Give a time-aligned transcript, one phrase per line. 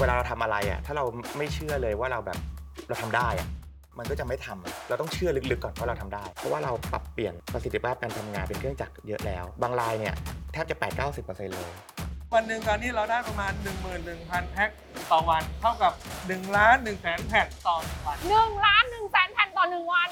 [0.00, 1.04] เวลาเราทำอะไรอะถ้าเรา
[1.38, 2.38] ไม่เชื่อเลยว่าเราแบบ
[2.88, 3.48] เราทำได้อะ
[3.98, 10.14] มันก็จะไม่ทำอะเราต้องเชื่อลึกๆก่อนว่าเราทำได้ เพราะว่าเราปรับเปลี่ยนประสิทธิภาพการทำงานเป็นเครื่องจักรเยอะแล้ว บางรายเนี่ย
[10.52, 11.70] แทบจะ 8-90%เลย
[12.34, 13.52] วันหนึ่งตอนนี้เราได้ประมาณ
[14.02, 14.70] 11,000 แพ็ค
[15.12, 15.92] ต่อวัน เท่ากับ
[16.24, 20.08] 1ล้าน1แสนแผ่นต่อหนึ่งวัน หนึ่งล้านหนึ่งแสนแผ่นต่อหนึ่งวัน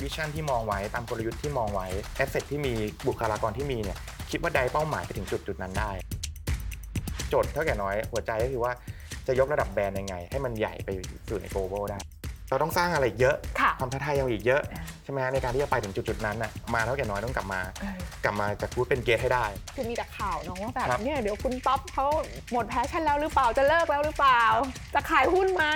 [0.00, 2.72] วิชั่นที่มองไว้ตามกลยุทธ์ที่มองไว้แอสเซทที่มี
[3.06, 3.98] บุคลากรที่มีเนี่ย
[4.30, 5.90] คิดว่าได้เป้าหมายไปถึงจุดจุดๆนั้นได้
[7.30, 8.72] โจทย์เถ้าแก่น้อยหัวใจก็คือว่า
[9.26, 10.88] จะยกระดับแบรนด์ยังไง ให้มันใหญ่ไป
[11.28, 11.98] สู่ใน global ได้
[12.48, 14.62] เราต้องสร้างอะไรอีกเยอะค่ะความท้าทายยังมีอีกเยอะ
[15.04, 17.60] ใช่ไหมฮะในการที่จะไปถึงจุดจุดๆนั้นน่ะมาเถ้าแก่น้อยต้องกลับมา
[18.24, 19.44] กลับมาจาก good เป็น great ให้ได้
[19.76, 22.06] คือมีแต่ข่าวเนาะว่าแบบครับเนี่ยเดี๋ยวคุณต๊อปเขา
[22.52, 24.42] หมด passion แล้วหรือเปล่าจะเลิกแล้วหรือเปล่า
[24.94, 25.66] จะขายหุ้นไหม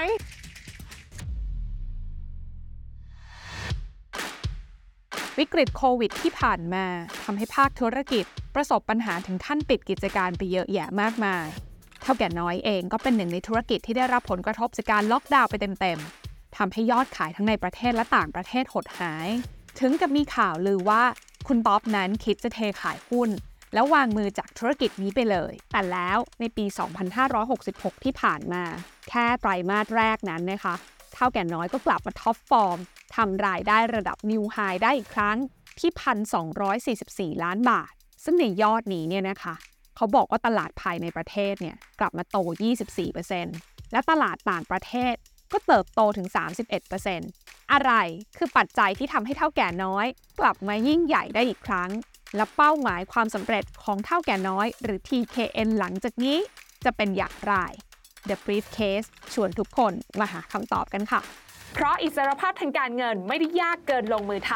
[5.38, 6.84] วิกฤตโควิดที่ผ่านมา
[7.24, 8.24] ทำให้ภาคธุรกิจ
[8.54, 11.46] ประสบปัญหาถึงขั้นปิดกิจการไปเยอะแยะมากมาย
[12.02, 19.28] เท่าแก่น้อยเองก็เป็นหนึ่งในธุรกิจที่ได้รับผลกระทบจากการล็อกดาวน์ไปเต็มๆทำให้ยอดขายทั้งในประเทศและต่างประเทศหดหาย
[19.80, 21.02] ถึงกับมีข่าวลือว่า
[21.48, 23.30] คุณป๊อปนั้นคิดจะเทขายหุ้น
[23.74, 26.64] แล้ววางมือจากธุรกิจนี้ไปเลย แต่แล้วในปี
[27.34, 28.64] 2566 ที่ผ่านมา
[29.08, 30.74] แค่ไตรมาสแรกนั้นนะคะ
[31.14, 32.78] เถ้าแก่น้อยก็กลับมา top form
[33.16, 35.38] ทำรายได้ระดับ new high ได้อีกครั้ง
[35.80, 37.92] ที่ 1,244 ล้านบาท
[38.24, 39.54] ซึ่งในยอดนี้เนี่ยนะคะ
[39.96, 42.38] เขาบอกว่าตลาดภายในประเทศเนี่ยกลับมาโต
[43.16, 45.14] 24%และตลาดต่างประเทศ
[45.52, 46.28] ก็เติบโตถึง
[46.98, 47.92] 31%อะไร
[48.36, 50.06] คือปัจจัยที่ทำให้เถ้าแก่น้อย
[50.40, 51.90] กลับมายิ่งใหญ่ได้อีกครั้ง
[52.36, 56.38] และเป้าหมายความสำเร็จของเถ้าแก่น้อย หรือ TKN หลังจากนี้
[56.84, 57.54] จะเป็นอย่างไร
[58.28, 61.20] The Briefcase ชวนทุกคนมาหาคำตอบกันค่ะ
[61.75, 64.53] เพราะอิสรภาพทางการเงินไม่ได้ยากเกินลงมือท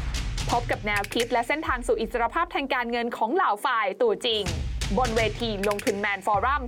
[0.00, 4.44] ำพบกับแนวคิดและเส้นทางสู่อิสรภาพทางการเงินของเหล่าฝ่ายตัวจริง
[4.98, 6.62] บนเวทีลงทุนแมนฟอรัม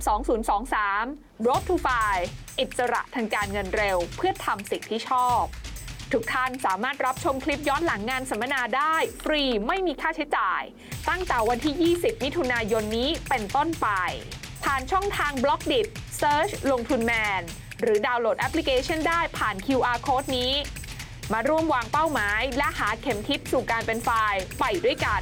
[0.71, 2.15] 2023 Road to f i
[2.59, 5.41] อิสระทางการเงินเร็ว เพื่อทำสิ่งที่ชอบ
[6.13, 10.61] ทุกท่านสามารถรับชมคลิปย้อนหลังงานสัมมนาได้ ฟรีไม่มีค่าใช้จ่าย
[11.09, 13.87] ตั้งแต่วันที่ 20 มิถุนายนนี้เป็นต้นไป
[14.63, 15.81] ผ่านช่องทางบล็อกดิ
[16.19, 17.41] Search ลงทุนแมน
[17.81, 20.51] หรือดาวน์โหลดแอปพลิเคชันได้ผ่าน QR Code นี้
[21.33, 25.21] มาร่วมวางเป้าหมาย และหาเข็มทิศสู่การเป็น FIRE ไปด้วยกัน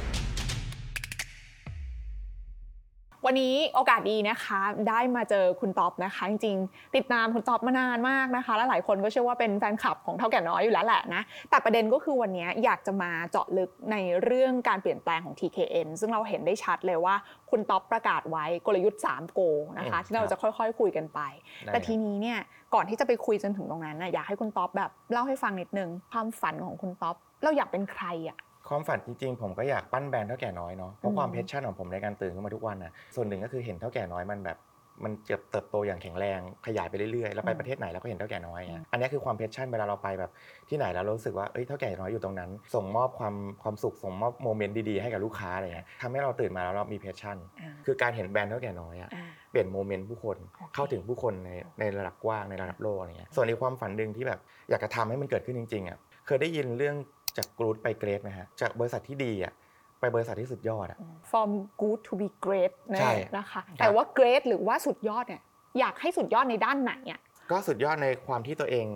[3.26, 17.14] วันนี้โอกาสดีนะคะ ได้มาเจอคุณต๊อปนะคะ จริงๆ ติดตามคุณต๊อปมานานมากนะคะ และหลายคนก็เชื่อว่าเป็นแฟนคลับของเถ้าแก่น้อยอยู่แล้วแหละนะแต่ประเด็นก็คือวันนี้อยากจะมาเจาะลึกในเรื่องการเปลี่ยนแปลงของ TKN ซึ่งเราเห็นได้ชัดเลยว่า
[17.50, 19.40] คุณต๊อปประกาศไว้กลยุทธ์3 Go
[19.78, 21.20] นะคะอืมที่เราจะค่อยๆ คุยกันไป
[21.64, 22.38] ได้แต่ทีนี้เนี่ย
[22.74, 28.38] ก่อนที่จะไปคุยจนถึงตรงนั้นนะอยากให้คุณต๊อปแบบเล่าให้ฟังนิดนึงความฝันของคุณต๊อปเราอยากเป็นใครอะ
[28.68, 34.58] ความฝันจริงๆ ผมก็อยากปั้นแบรนด์เถ้าแก่น้อยเนาะเพราะความอืมเพชชั่นของผมในการตื่นขึ้นมาทุกวันน่ะส่วนหนึ่งก็คือเห็นเถ้าแก่น้อยมันแบบ
[35.04, 40.30] มันเติบเติบโตอย่างแข็งแรงขยายไปเรื่อยๆ แล้วไปประเทศไหนเราก็เห็นเถ้าแก่น้อยอะอันนี้คือความ passion เวลาเราไปแบบ
[40.68, 51.50] ที่ไหนแล้วเรารู้สึกว่าเอ้ยเถ้าแก่น้อยอยู่ตรงนั้น ส่งมอบความความสุขส่งมอบ moment ดีๆให้กับลูกค้าอะไรเงี้ยทำให้เราตื่นมาแล้วเรามี passion อ่าคือการเห็นแบรนด์เถ้าแก่น้อยอะอ่าเปลี่ยน moment ผู้คนโอเคเข้าถึงผู้คนใน
[51.80, 54.40] ในระดับกว้างในระดับโลกอะไรเงี้ยส่วนในความฝันหนึ่งที่แบบ
[54.70, 56.96] อยากจะทำให้มันเกิดขึ้นจริงๆอะเคยได้ยินเรื่อง
[57.36, 59.52] จาก good ไป great ไหมฮะจากบริษัทที่ดีอะ
[60.00, 60.98] ไปบริษัทที่สุดยอดอะ
[61.30, 61.50] from
[61.80, 65.42] good to be great นะใช่ นะคะครับแต่ว่า great หรือว่าสุดยอดเนี่ย
[65.78, 67.20] อยากให้สุดยอดในด้านไหนอะ
[67.50, 68.86] ก็สุดยอดในความที่ตัวเอง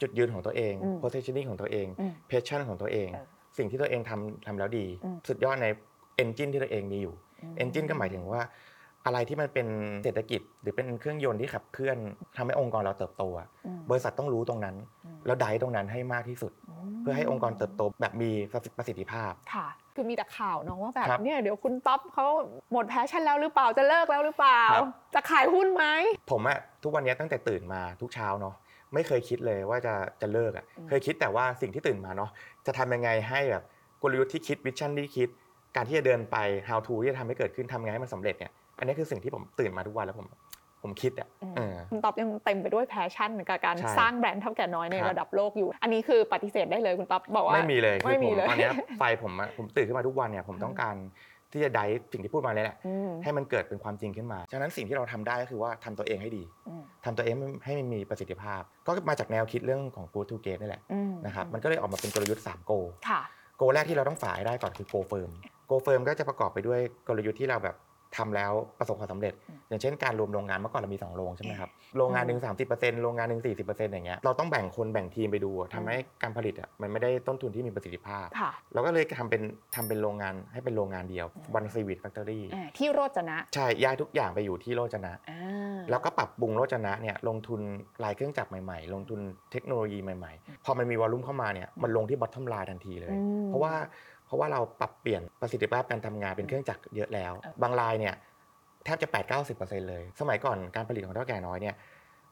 [0.00, 3.26] จุดยืนของตัวเอง อืม positioning ของตัวเอง อืม passion ของตัวเอง เออ
[3.58, 5.66] สิ่งที่ตัวเองทำทำแล้วดี อืม สุดยอดใน
[6.22, 7.14] engine ที่ตัวเองมีอยู่
[7.62, 8.42] engine ก็หมายถึงว่า
[9.04, 9.66] อะไรที่มันเป็น
[10.04, 11.96] เศรษฐกิจ หรือเป็นเครื่องยนต์ที่ขับเคลื่อน
[12.36, 16.52] ทำให้องค์กรเราเติบโตอะอืมบริษัทต้องรู้ตรงนั้นอืมแล้วไดตรงนั้นให้มากที่สุด
[17.00, 18.30] เพื่อให้องค์กรเติบโตแบบมี
[18.78, 22.26] ประสิทธิภาพค่ะคือมีแต่ข่าวเนาะว่าแบบครับเนี่ยเดี๋ยวคุณต๊อปเขา
[22.72, 25.84] หมด passion แล้วหรือเปล่าจะเลิกแล้วหรือเปล่าครับจะขายหุ้นไหม
[26.30, 28.54] ผมอะทุกวันนี้ตั้งแต่ตื่นมาทุกเช้าเนาะ
[28.94, 32.30] ไม่เคยคิดเลยว่าจะจะเลิกอะอืมเคยคิดแต่ว่าสิ่งที่ตื่นมาเนาะ
[32.66, 33.64] จะทำยังไงให้แบบ
[34.02, 35.28] กลยุทธ์ที่คิด vision ที่คิด
[35.76, 36.36] การที่จะเดินไป
[36.68, 40.26] how to ที่จะทำให้เกิดขึ้นทำยังไงให้มันสำเร็จเนี่ย อันนี้คือสิ่งที่ผมตื่นมาทุกวันแล้วผม
[40.82, 50.96] ผมคิดอะอืมเออคคุณต๊อปยังเต็มไปด้วย passion กับการใช่สร้างแบรนด์เถ้าแก่น้อยในครับระดับโลกอยู่ อันนี้คือปฏิเสธได้เลยคุณต๊อปบอกว่าไม่มีเลยคือไม่ผมีมเลยตอนเนี้ยไฟผมอะผมตื่นขึ้นมาทุกวันเนี่ยผมต้องการ
[51.52, 57.34] ที่จะได้สิ่งที่พูดมาเลยแหละอืมให้มันเกิดเป็นความจริงขึ้นมาฉะนั้นสิ่งที่เราทำได้ก็คือว่าทำตัวเองให้ดีอืมทำตัวเอง
[57.64, 62.78] ให้มันมีประสิทธิภาพ ก็มาจากแนวคิดเรื่องของ Good to Gate นี่แหละอืมนะครับมันก็เลยออกมาเป็นกลยุทธ์3 Go
[63.08, 63.22] ค่ะ
[63.60, 65.30] Go แรกที่เราต้องฝ่าให้ได้ก่อนคือ Go Firm
[65.70, 67.76] Go Firm ก็จะประกอบไปด้วยกลยุทธ์ที่เราแบบ
[68.16, 69.34] ทำแล้วประสบความสำเร็จ
[69.68, 79.42] อย่างเช่นการรวมโรงงานเมื่อก่อนเรามีสองโรงใช่ไหมครับโรงงานหนึ่งสามสิบเปอร์เซ็นต์โรงงานหนึ่งสี่สิบเปอร์เซ็นต์อย่างเงี้ยเราต้องแบ่งคนแบ่งทีมไปดูทำให้การผลิตอะมันไม่ได้ต้นทุนที่มีประสิทธิภาพค่ะเราก็เลยทำเป็น
[79.74, 81.26] ทำเป็นโรงงานให้เป็นโรงงานเดียว
[81.58, 87.60] One s e v i t Factory อ่าที่โรจนะ ใช่ย้ายทุกอย่างไปอยู่ที่โรจนะอ่าแล้วก็ปรับปรุงโรจนะเนี่ยลงทุน
[88.04, 89.20] ลายเครื่องจักรใหม่ๆ ลงทุน
[89.52, 93.72] เทคโนโลยีใหม่ๆ พอมันมีวอลลุ่มเข้ามาเนี่ยมันลงที่ bottom line ทันทีเลยอืมเพราะว่า
[94.10, 98.14] เพ ราะว่าเราปรับเปลี่ยนประสิทธิภาพการทำงานเป็นเครื่องจักรเยอะแล้วเออบางลายเนี่ย
[98.84, 99.08] แทบจะ
[99.48, 101.74] 8-90%เลย สมัยก่อนการผลิตของเท่าแก่น้อยเนี่ย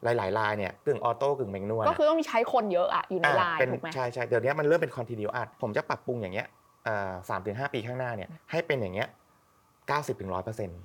[0.03, 6.47] หลาย ๆ ลายเนี่ยกึ่ง auto กึ่ง manual ก็คือต้องใช้คนเยอะอะอยู่ในอ่าลายเป็นถูกไหมใช่ใช่เดี๋ยวนี้มันเริ่มเป็น continuous ผมจะปรับปรุงอย่างเงี้ย
[7.29, 9.07] สามถึงห้าปีข้างหน้าเนี่ยให้เป็นอย่างเงี้ย
[9.87, 10.79] เก้าสิบถึงร้อยเปอร์เซ็นต์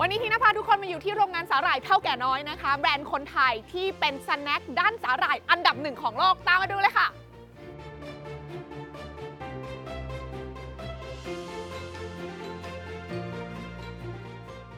[0.00, 7.08] วันนี้ที่นภาทุกคนมาอยู่ที่โรงงานสาหร่ายเถ้าแก่น้อยนะคะ แบรนด์คนไทยที่เป็น snack ด้านสาหร่ายอันดับหนึ่งของโลกตามมาดูเลยค่ะ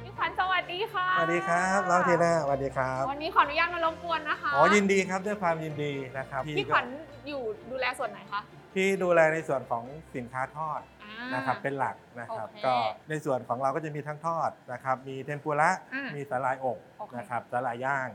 [0.03, 6.87] พี่ขวัญสวัสดีค่ะสวัสดีครับน้องเทน่าสวัสดีครับ วันนี้ขออนุญาตมารบกวนนะคะอ๋อยินดีครับด้วยความยินดีนะครับพี่ขวัญ
[7.29, 8.41] อยู่ดูแลส่วนไหนคะ
[8.75, 9.85] พี่ดูแลในส่วนของ
[10.15, 10.98] สินค้าทอดอ่า
[11.35, 12.75] นะครับเป็นหลักนะครับโอเคก็
[13.09, 18.09] ในส่วนของเราก็จะมีทั้งทอดนะครับมีเทมปุระอ่ามีมีสาหร่ายอบโอเค นะครับสาหร่ายย่าง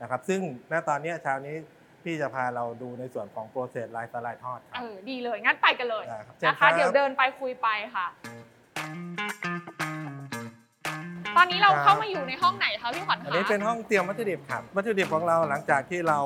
[0.00, 0.40] นะครับซึ่ง
[0.72, 1.56] ณตอนเนี้ยเช้านี้
[2.04, 8.06] พี่จะพาเราดูในส่วนของโปรเซสลายสาหร่ายทอดคเอรับอดีเลยงั้นไปกันเลยได้ครับเชิญนะครัคะบเดี๋ยวเดินไปคุยไปค่ะ
[11.36, 16.18] ตอนนี้เราเข้ามาอยู่ในห้องไหนคะพี่ขวัญคะอันนี้เป็นห้องเตรียมวัตถุดิบครับวัตถุดิบของเราหลังจากที่เรา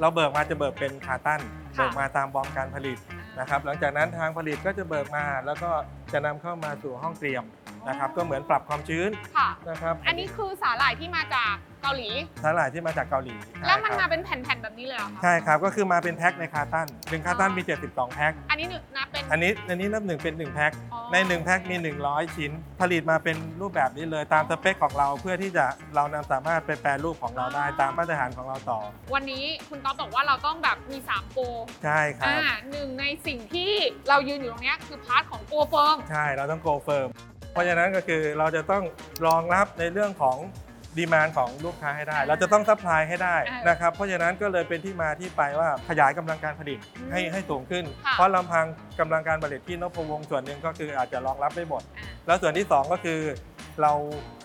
[0.00, 1.40] เราเบิกมาจะเบิกเป็นคาตัน
[1.78, 2.98] ค่ะเบิกมาตามบอมการผลิต
[3.40, 5.70] นะครับหลังจากนั้นทางผลิตก็จะเบิกมา แล้วก็
[6.12, 7.44] จะนำเข้ามาสู่ห้องเตรียม
[7.88, 12.10] นะครับก็เหมือนปรับความชื้นค่ะ นะครับอันนี้คือสาหร่ายที่มาจากเกาหลี
[12.42, 13.34] สาหร่ายที่มาจากเกาหลี
[13.66, 21.76] แล้วมันใช่มาครับเป็นแผ่นๆแบบนี้เลยเหรอคะใช่ครับก็คือมาเป็นแพ็คในคาตันหนึ่งคาตันมี 72 แพ็คอันนี้หนึ่งนับเป็นอันนี้อันนี้นับหนึ่งเป็น1แพ็คอ๋อใน1แพ็คมี
[22.06, 22.50] 100 ชิ้น
[22.80, 25.64] ผลิตมาเป็นรูปแบบนี้เลยตามสเปคของเราเพื่อที่จะ
[25.94, 28.80] เรานำสามารถไปแปรรูปของเราได้ตามมาตรฐานของเราต่อ
[29.14, 31.44] วันนี้คุณต๊อบบอกว่าเราต้องแบบมี3โปร
[31.84, 32.40] ใช่ครับอ่า
[32.70, 33.72] หนึ่งในสิ่งที่
[34.08, 37.08] เรายืนอยู่ตรงเนี้ยคือ part ของ Go Firmใช่เราต้อง Go Firm
[37.52, 38.82] เพราะฉะนั้นก็คือเราจะต้อง
[39.26, 40.38] รองรับในเรื่องของ
[40.98, 48.66] demand ของลูกค้าให้ได้อ่าเราจะต้อง supply ให้ได้อ่านนะครับ เพราะฉะนั้นก็เลยเป็นที่มาที่ไปว่าขยายกำลังการผลิตอืมให้ให้สูงขึ้นค่ะเพราะลำพัง
[49.00, 53.20] กำลังการผลิตที่นพวงศ์ส่วนหนึ่งก็คืออาจจะรองรับไม่หมดอ่าแล้วส่วนที่ 2 ก็คือ
[53.82, 53.92] เรา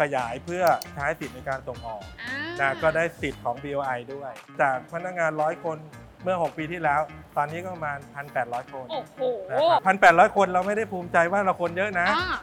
[0.02, 0.64] ขยายเพื่อ
[0.94, 4.32] ใช้สิทธิ์ในการส่งออกอ่านะก็ได้สิทธิ์ของ BOI ด้วย
[4.62, 5.78] จากพนักงานร้อยคน
[6.24, 7.02] เมื่อ 6 ปีที่แล้ว
[7.38, 7.98] ตอนนี้ก็ประมาณ
[8.36, 9.20] 1,800 คน โอ้โห
[9.50, 9.82] นะครับ
[10.28, 12.38] 1,800คนเราไม่ได้ภูมิใจว่าเราคนเยอะนะอ่า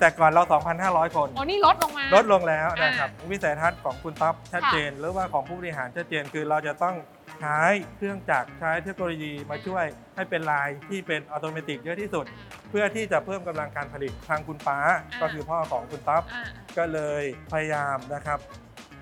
[0.00, 0.42] แต่ก่อนเรา
[0.80, 6.94] 2,500 คน อ๋อนี่ลดลงมา ลดลงแล้วนะครับ วิสัยทัศน์ของคุณต๊อบชัดเจน หรือว่าของผู้บริหารชัดเจนคือเราจะต้อง
[7.40, 7.60] ใช้
[7.96, 9.84] เครื่องจักรใช้เทคโนโลยีมาช่วย
[10.16, 12.24] ให้เป็นลายที่เป็นอัตโนมัติเยอะที่สุด
[12.70, 14.78] เพื่อที่จะเพิ่มกำลังการผลิตทางคุณป้า
[15.22, 16.44] ก็คือพ่อของคุณต๊อบอ่า
[16.78, 17.22] ก็เลย
[17.52, 18.38] พยายามนะครับ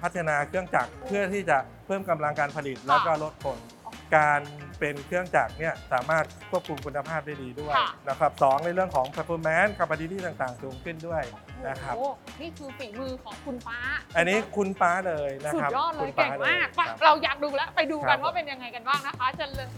[0.03, 3.59] พัฒนาเครื่องจักรเพื่อที่จะเพิ่มกำลังการผลิตแล้วก็ลดผล
[4.17, 4.41] การ
[4.81, 11.23] เป็นเครื่องจักรเนี่ยสามารถควบคุมคุณภาพได้ดีด้วยค่ะ นะครับสองในเรื่องของ performance capacity ต่างๆ สูงขึ้นด้วย
[11.69, 13.79] นะครับ โอ้โหนี่คือฝีมือของคุณป้า
[14.17, 19.69] อันนี้คุณป้าเลยนะสุคดรับยอดเลคุยณเก่งป้มากคไปรับ เราอยากดูแล้วไปดูกันครับ ว่าเป็นยังไงกันบ้างนะคะเชิญเลย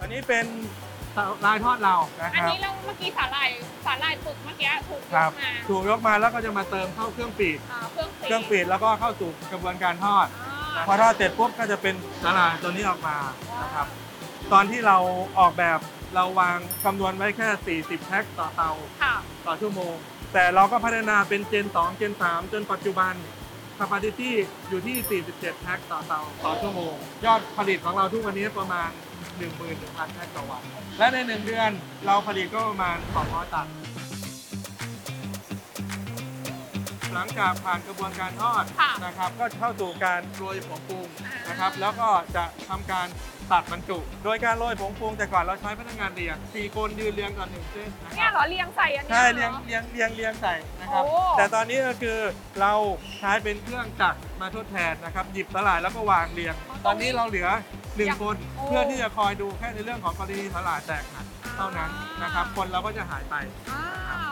[0.00, 0.46] อันนี้เป็น
[1.46, 3.48] ลายทอดเรานะอันครับนี้เราเมื่อกี้สาหร่าย
[3.86, 10.26] สาหร่ายปึกเมื่อกี้ถูกยครับกมาถูกยกมาแล้วก็จะมาเติมเข้าเครื่องปีดอ่าเครื่องเครื่องปีดแล้วก็เข้าสู่กระบวนการทอด
[10.76, 13.16] อ่าพอทอดเสร็จปุ๊บก็จะเป็นสาหร่ายตัวนี้ออกมา
[13.62, 13.86] นะครับ
[14.52, 14.98] ตอนที่เรา
[15.38, 15.78] ออกแบบ
[16.14, 18.70] เราวางคำนวณไว้แค่ 40 แพ็คต่อเตา
[19.02, 19.14] ค่ะ
[19.46, 19.94] ต่อชั่วโมง
[20.32, 23.14] แต่เราก็พัฒนาเป็นเจน 2 เจน 3 จนปัจจุบัน
[23.78, 24.30] capacity
[24.68, 28.90] อยู่ที่ 47 แพ็คต่อเตาต่อชั่วโมง ยอดผลิตของเราทุกวันนี้ประมาณ
[29.38, 30.62] 11,000แพ็คต่อวัน
[30.98, 31.70] และใน 1 เดือน
[32.06, 33.68] เราผลิตก็ประมาณ 200 ตัน
[37.14, 41.08] หลังจากผ่านกระบวนการทอดค่ะ นะครับ ก็เข้าสู่การโรยผงปรุง
[41.48, 43.06] นะครับ แล้วก็จะทำการ
[43.52, 52.18] ตัดบรรจุ โดยการโรยผงปรุงแต่ก่อนเราใช้พนักงานเรียงสี่คนยืนเรียงกันหนึ่งเส้นนะคเนี่ยรับ เหรอเรียงใส่อันนี้ใช่หรอเรียงเรียงเรียงเรียงใส่นะครับ โอ้ แต่ตอนนี้ก็คือ
[52.60, 52.72] เรา
[53.18, 56.54] ใช้เป็นเครื่องจักรมาทดแทนนะครับ หยิบสลายแล้วก็วางเรียง
[56.86, 57.48] ตอนนี้เราเหลือ
[57.96, 61.90] หนึ่งคนโอ้ เพื่อที่จะคอยดูแค่ในเรื่องของกรณีสลายแตกหักเท่านั้น
[62.22, 63.34] นะครับ คนเราก็จะหายไป
[63.70, 63.82] อ่า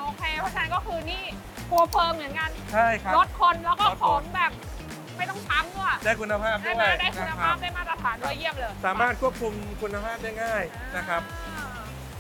[0.03, 1.25] โอเค เพราะฉะนั้นก็คือนี่
[1.71, 4.53] กลัวเฟิร์มเหมือนกันใช่ครับ ลดคนแล้วก็ลดขคนองแบบ
[5.17, 9.53] ไม่ต้องช้ำด้วยได้คุณภาพได้ด้วมายได้คุณนะคภารัพบ ได้มาตรฐานด้วยเยี่ยมเลยสามารถควบคุม
[9.83, 10.63] คุณภาพได้ง่าย
[10.97, 11.67] นะครับ อ่า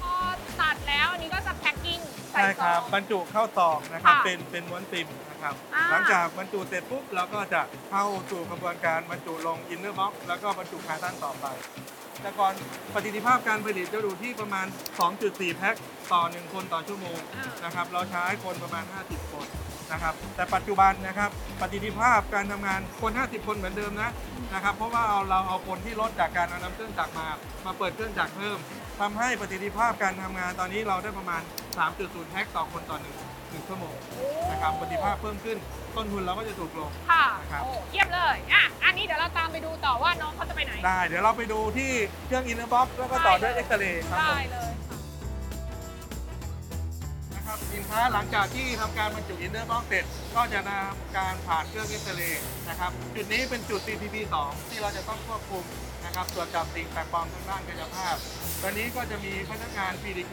[0.00, 0.12] พอ
[0.60, 2.00] ตัดแล้วอันนี้ก็จะ packing
[2.32, 11.46] ใส่ใช่ซครัอบง บรรจุเข้าซองนะครับค่ะ เป็นเป็นม้วนติมนะ ครับ อ่า หลังจากบรรจุเสร็จปุ๊บเราก็จะเข้าสู่กระบวนการบรรจุลง inner box แล้วก็บรรจุ carton ต่อไป
[12.22, 12.52] แต่ก่อน
[12.94, 14.66] ประสิทธิภาพการผลิตจะอยู่ที่ประมาณ
[15.12, 15.74] 2.4 แพ็ค
[16.12, 17.18] ต่อ 1 คนต่อชั่วโมง
[17.64, 19.46] นะครับเราใช้คนประมาณ 50 คน
[19.92, 21.30] นะครับ แต่ปัจจุบันนะครับ
[21.60, 24.10] ประสิทธิภาพการทำงานคน 50 คนเหมือนเดิมนะ
[24.54, 27.28] นะครับ เพราะว่าเอาเราเอาคนที่ลดจากการเอานำเครื่องจักรมา
[27.66, 28.58] มาเปิดเครื่องจักรเพิ่ม
[29.00, 31.42] ทำให้ประสิทธิภาพการทำงานตอนนี้เราได้ประมาณ
[31.86, 33.16] 3.0 แพ็คต่อคนต่อหนึ่ง
[33.50, 33.94] หนึ่งชั่วโมง
[34.50, 35.56] นะครับประสิทธิภาพเพิ่มขึ้น
[35.96, 41.90] ต้นทุนเราก็จะถูกลง ค่ะครับ โอ้เยี่ยมเลยอะอันนี้เดี๋ยวเราตามไปดูต่อว่าน้องเขาจะไปไหน ได้ เดี๋ยวเราไปดูที่
[42.26, 44.98] เครื่อง inner box แล้วก็ต่อด้วยเอ็กซเรย์ครับผม ได้เลยค่ะ
[47.34, 50.04] นะครับสินค้าหลังจากที่ทำการบรรจุ inner box เสร็จ
[50.36, 54.16] ก็จะนำการผ่านเครื่องเอ็กซเรย์นะครับ จุดนี้เป็นจุด CCP
[54.46, 55.64] 2 ที่เราจะต้องควบคุม
[56.10, 58.16] นะครับตรวจจับสิ่งแปลกปลอมทางด้านกายภาพ
[58.62, 60.32] ตอนนี้ก็จะมีพนักงาน PDQ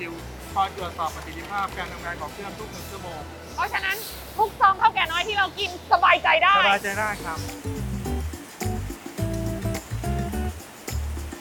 [0.53, 3.19] คอยตรวจสอบประสิทธิภาพการทำงานของเครื่องทุกหนึ่งชั่วโมง
[3.55, 3.97] เพราะฉะนั้น
[4.37, 7.39] ทุกซองเถ้าแก่น้อยที่เรากินสบายใจได้ สบายใจได้ครับ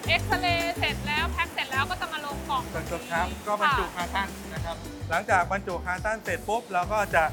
[0.06, 4.76] เอ็กซเรย์เสร็จแล้วแพ็คเสร็จแล้วก็จะมาลงกล่องส่วนจบครับ ก็บรรจุคาตันนะครับ
[5.10, 7.24] หลังจากบรรจุคาตันเสร็จปุ๊บเราก็จะ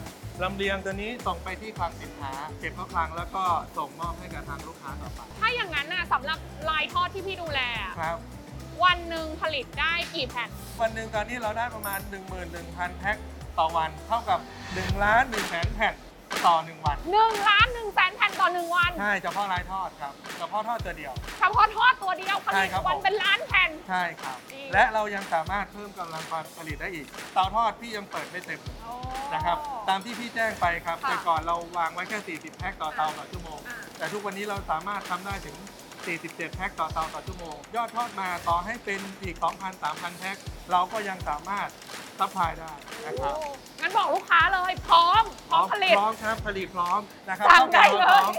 [0.41, 3.43] ลำเลียงตัวนี้ส่งไปที่คลังสินค้าเก็บเข้าคลังแล้วก็
[3.77, 8.17] ส่งมอบให้กับทางลูกค้าต่อไปถ้าอย่างนั้นน่ะสำหรับลายทอดที่พี่ดูแลอะครับ
[8.83, 10.49] วันหนึ่งผลิตได้กี่แผ่น
[10.81, 11.99] วันหนึ่งตอนนี้เราได้ประมาณ
[12.45, 13.17] 11,000 แพ็ค
[13.57, 14.39] ต่อวันเท่ากับ
[14.71, 15.93] 1ล้าน1แสนแผ่น
[16.47, 28.93] ต่อ1วัน1ล้าน1แสนแผ่นต่อ1วัน ใช่เฉพาะรายทอดครับเฉพาะทอดตัวเดียว เฉพาะทอดตัวเดียวใช่ครับผม ผลิตวันเป็นล้านแผ่น ใช่ครับ ดี และเรายังสามารถเพิ่มกำลังการผลิตได้อีก เตาทอดพี่ยังเปิดไม่เต็มโอ้
[29.33, 29.57] นะครับ
[29.89, 35.55] ตามที่พี่แจ้งไปครับค่ะแต่ก่อนเราวางไว้แค่ 40 แพ็คต่อเตาต่อชั่วโมง อ่า แต่ทุกวันนี้เราสามารถทำได้ถึง
[36.11, 40.35] 47 แพ็คต่อเตาต่อชั่วโมง ยอดทอดมาต่อให้เป็นอีก 2,000 3,000 แพ็ค
[40.71, 41.67] เราก็ยังสามารถ
[42.19, 42.71] supply ได้
[43.05, 43.49] นะครับโอ้
[43.81, 48.37] งั้นบอกลูกค้าเลยพร้อม พร้อมผลิต พร้อมครับผลิตพร้อมนะครับต้องเลการพร้อมสั่งได้เลย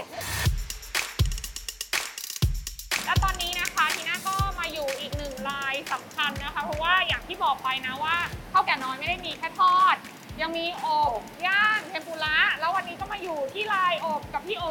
[3.05, 8.17] และตอนนี้นะคะทีน่าก็มาอยู่อีกหนึ่งลายสำคัญนะคะ เพราะว่าอย่างที่บอกไปนะว่า
[8.53, 9.95] เถ้าแก่น้อยไม่ได้มีแค่ทอด
[10.41, 10.87] ยังมีอ
[11.19, 14.65] บย่างเทมปุระแล้ววันนี้ก็มาอยู่ที่ลายอบกับพี่โอ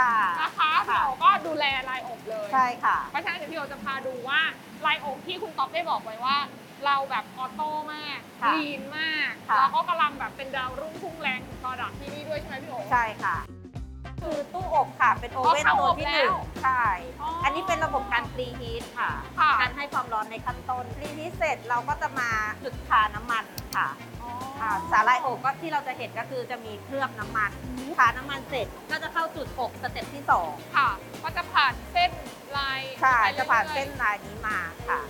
[0.00, 4.40] ค่ะ นะคะพี่โอก็ดูแลลายอบเลยใช่ค่ะ เพราะฉะนั้นเดี๋ยวพี่โอจะพาดูว่า
[4.86, 6.36] ลายอบที่คุณต๊อบได้บอกไว้ว่า
[6.84, 13.36] เราแบบ auto มากค่ะ lean มากค่ะ แล้วก็กำลังแบบเป็นดาวรุ่งพุ่งแรงของ product ที่นี่ด้วยใช่ไหมพี่โอ ใช่ค่ะ
[14.22, 16.84] คือตู้อบค่ะ เป็นโอเว่นอ๋อตัวที่หนึ่เข้างอบแล้วใช่
[17.22, 22.30] อ๋ออัอันนี้เป็นระบบการพรีฮีทค่ะ ค่ะ การให้ความร้อนในขั้นต้นพรีฮีทเสร็จเราก็จะมา
[22.64, 23.44] จุดทาน้ำมัน
[23.76, 23.88] ค่ะ
[24.62, 27.50] อ๋ออ่าสาลายอบก็ที่เราจะเห็นก็คือจะมีเคลือบน้ำมัน
[27.98, 30.88] ทาน้ำมันเสร็จก็จะเข้าจุดอบสเต็ปที่สองค่ะ
[31.22, 32.10] ก็จะผ่านเส้น
[32.56, 35.00] ลายใช่ไปจะผ่านรื่อยๆเส้นลายนี้มาค่ะ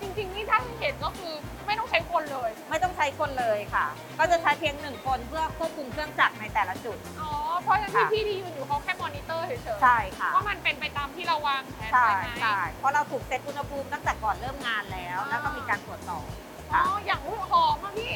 [0.00, 1.34] จริงๆนี่ถ้าเห็นก็คือ
[1.66, 3.86] ไม่ต้องใช้คนเลย ไม่ต้องใช้คนเลยค่ะ
[4.18, 7.30] ก็จะใช้เพียงหนึ่งคนเพื่อควบคุมเครื่องจักรในแต่ละจุด อ๋อ
[7.62, 16.26] เพราะฉะนั้นที่ค่ะ พี่ที่ยืนอยู่เขาแค่มอนิเตอร์เฉยๆใช่ค่ะว่ามันเป็นไปตามที่เราวางแผนใช่ไว้ไหม ใช่เพราะเราถูกเซตอุณหภูมิตั้งแต่ก่อนเริ่มงานแล้ว แล้วก็มีการตรวจสอบ
[16.74, 18.12] อ๋อ ค่ะ อย่างอุ้ยหอมอะพี่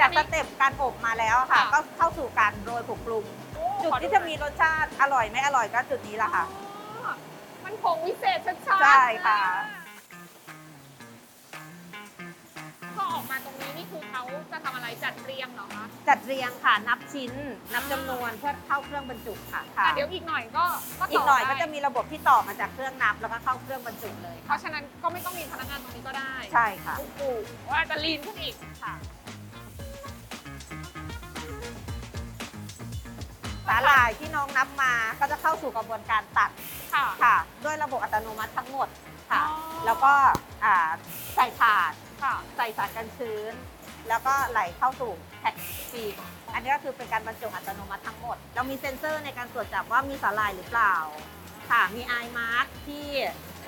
[0.00, 3.24] จากสเต็ปการอบมาแล้วอะค่ะค่ะ ก็เข้าสู่การโรยผงปรุง
[3.54, 6.44] โอ้จุดขอที่จะมีรสชาติอร่อยไม่อร่อยก็จุดนี้แหละค่ะ
[7.04, 7.12] อ๋อ
[7.64, 9.40] มันผงวิเศษชัดๆใช่ค่ะ
[12.96, 14.22] พอออกมาตรงนี้นี่คือเขา
[14.52, 17.32] จะทำอะไรจัดเรียงเหรอคะ จัดเรียงค่ะ นับชิ้น
[17.74, 20.64] นับจำนวนเพื่อเข้าเครื่องบรรจุค่ะค่ะแต่เดี๋ยวอีกหน่อยก็
[21.00, 27.20] ก็อีกหน่อยต่ก็ได้จะมีระบบที่ต่อมาจากเครื่องนับแล้วก็เข้าเครื่องบรรจุเลย เพราะฉะนั้นก็ไม่ต้องมีพนักงานตรงนี้ก็ได้ ใช่ค่ะโอ้โห
[27.70, 28.94] ว่าจะลีนขึ้นอีกค่ะ
[33.66, 36.50] สาหร่ายที่น้องนับมาก็จะเข้าสู่กระบวนการตัด
[36.94, 38.88] ค่ะ ค่ะ ด้วยระบบอัตโนมัติทั้งหมด
[39.30, 39.54] ค่ะ อ๋อ
[39.86, 40.12] แล้วก็
[40.64, 40.90] อ่า
[41.34, 41.92] ใส่ถาด
[42.22, 43.52] ค่ะ ใส่สารกันชื้น
[44.08, 45.54] แล้วก็ไหลเข้าสู่ pack
[45.90, 46.14] feed
[46.54, 50.94] อันนี้ก็คือเป็นการบรรจุอัตโนมัติทั้งหมด เรามีเซ็นเซอร์ในการตรวจจับว่ามีสาหร่ายหรือเปล่า
[51.70, 53.06] ค่ะ มี eye mark ที่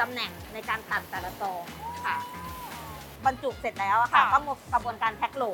[0.01, 1.63] ตำแหน่งในการตัดแต่ละซอง
[2.05, 2.17] ค่ะ
[3.27, 5.45] บรรจุเสร็จแล้วอะค่ะค่ะ ก็หมดกระบวนการแพ็คโหล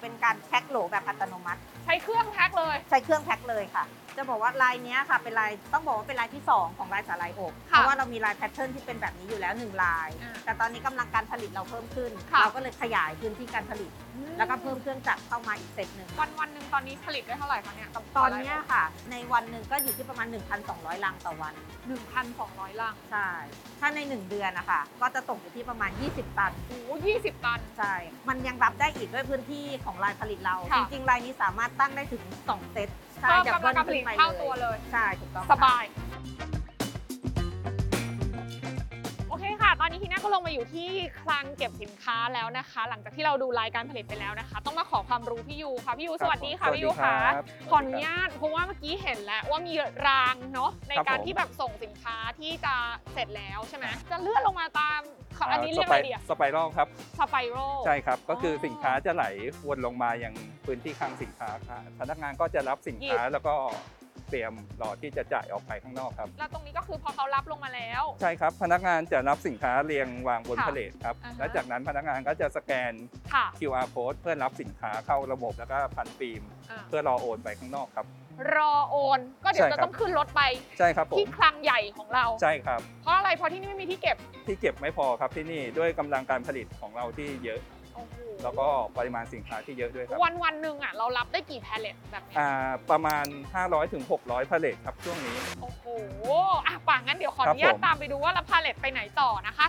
[0.00, 3.84] เป็นการแพ็คโหลแบบอัตโนมัติ ใช้เครื่องแพ็คเลย ใช้เครื่องแพ็คเลยค่ะ
[4.16, 13.90] จะบอกว่าลายเนี้ยค่ะเป็นลายต้องบอกว่าเป็นลายที่ 2 ของลายสาหร่ายอบเพค่ะราะว่าเรามี line pattern ที่เป็นแบบนี้อยู่แล้ว 1 ลาย อ่าแต่ตอนนี้กำลังการผลิตเราเพิ่มขึ้น ค่ะ เราก็เลยขยายพื้นที่การผลิต
[14.38, 20.26] แล้วก็เพิ่มเครื่องจักรเข้ามาอีกเซตหนึ่งวันวันหนึ่งตอนนี้ผลิตได้เท่าไหร่คะเนี่ยกับตอนเนี้ยค่ะ ในวันหนึ่งก็อยู่ที่ประมาณ
[20.66, 21.54] 1,200 ลังต่อวัน
[21.86, 23.28] หนึ่งพันสองร้อยลังใช่
[23.80, 27.94] ถ้าใน 1 เดือนนะคะก็จะตกอยู่ที่ประมาณ 20 ตัน โอ้ยี่สิบตัน ใช่
[28.28, 32.88] มันยังรับได้อีกด้วยพื้นที่ของลายผลิตเรา จค่ะ ริงๆลายนี้สามารถตั้งได้ถึง 2 เซต
[33.24, 35.84] ใช่เพิ่มจะกำลังการผลิตขึ้นไปเท่าตัวเลย ใช่ถูกต้องสค่ะบาย
[39.80, 40.88] ตอนนี้ทีน่าก็ลงมาอยู่ที่
[41.22, 49.74] คลังเก็บสินค้าแล้วนะคะ หลังจากที่เราดูรายการผลิตไปแล้วนะคะ ต้องมาขอความรู้พี่ยูค่ะพี่ยูสวัสดีค่ะสวัสพี่ดียูค่ะครับขออนุญาตเพราะว่าเมื่อกี้เห็นแล้วว่ามี
[50.06, 52.74] รางเนาะในครับการผมที่แบบส่งสินค้าที่จะ
[53.12, 55.00] เสร็จแล้วใช่ไหมจะเลื่อนลงมาตาม
[55.38, 56.88] ค่ะอันนี้เรียกอะไรดีอะสไปรัลครับ
[57.20, 59.24] สไปโรใช่ครับ ก็คือออสินค้าจะไหล
[59.68, 60.34] วนลงมายัง
[60.66, 63.54] พื้นที่คลังสินค้าค่ะพนักงานก็จะรับสินค้าแล้วก็
[64.30, 64.52] เตรียม
[64.82, 72.92] รอที่จะจ่ายออกไปข้างนอกครับ แล้วตรงนี้ก็คือพอเขารับลงมาแล้ว ใช่ครับ พนักงานจะรับสินค้าเรียงวางบนค่ะพาเลทครับ อ่าฮะ และจากนั้นพนักงานก็จะสแกน
[73.32, 78.06] ค่ะ QR code เพื่อรับสินค้าเข้าระบบแล้วก็พันฟิล์มอ่าเพื่อรอโอนไปข้างนอกครับ
[78.56, 80.42] รอโอน ก็เดี๋ยวใช่จะครับ ต้องขึ้นรถไป
[80.78, 84.16] ใช่ครับผมที่คลังใหญ่ของเรา ใช่ครับ เพราะอะไรเพราะที่นี่ไม่มีที่เก็บ
[84.46, 87.83] ที่เก็บไม่พอครับที่นี่ด้วยกำลังการผลิตของเราที่เยอะโอ้โห
[88.42, 88.66] แล้วก็
[88.98, 92.50] ปริมาณสินค้าที่เยอะด้วยครับ วันวันหนึ่งอะเรารับได้กี่แพลเลตแบบเนี้ยอ่า
[92.90, 93.24] ประมาณ
[93.58, 95.84] 500ถึง600พาเลทครับช่วงนี้ โอ้โห
[96.66, 99.68] อะป่างั้นครับผม เดี๋ยวขออนุญาตตามไปดูว่าเราพาเลตไปไหนต่อนะคะ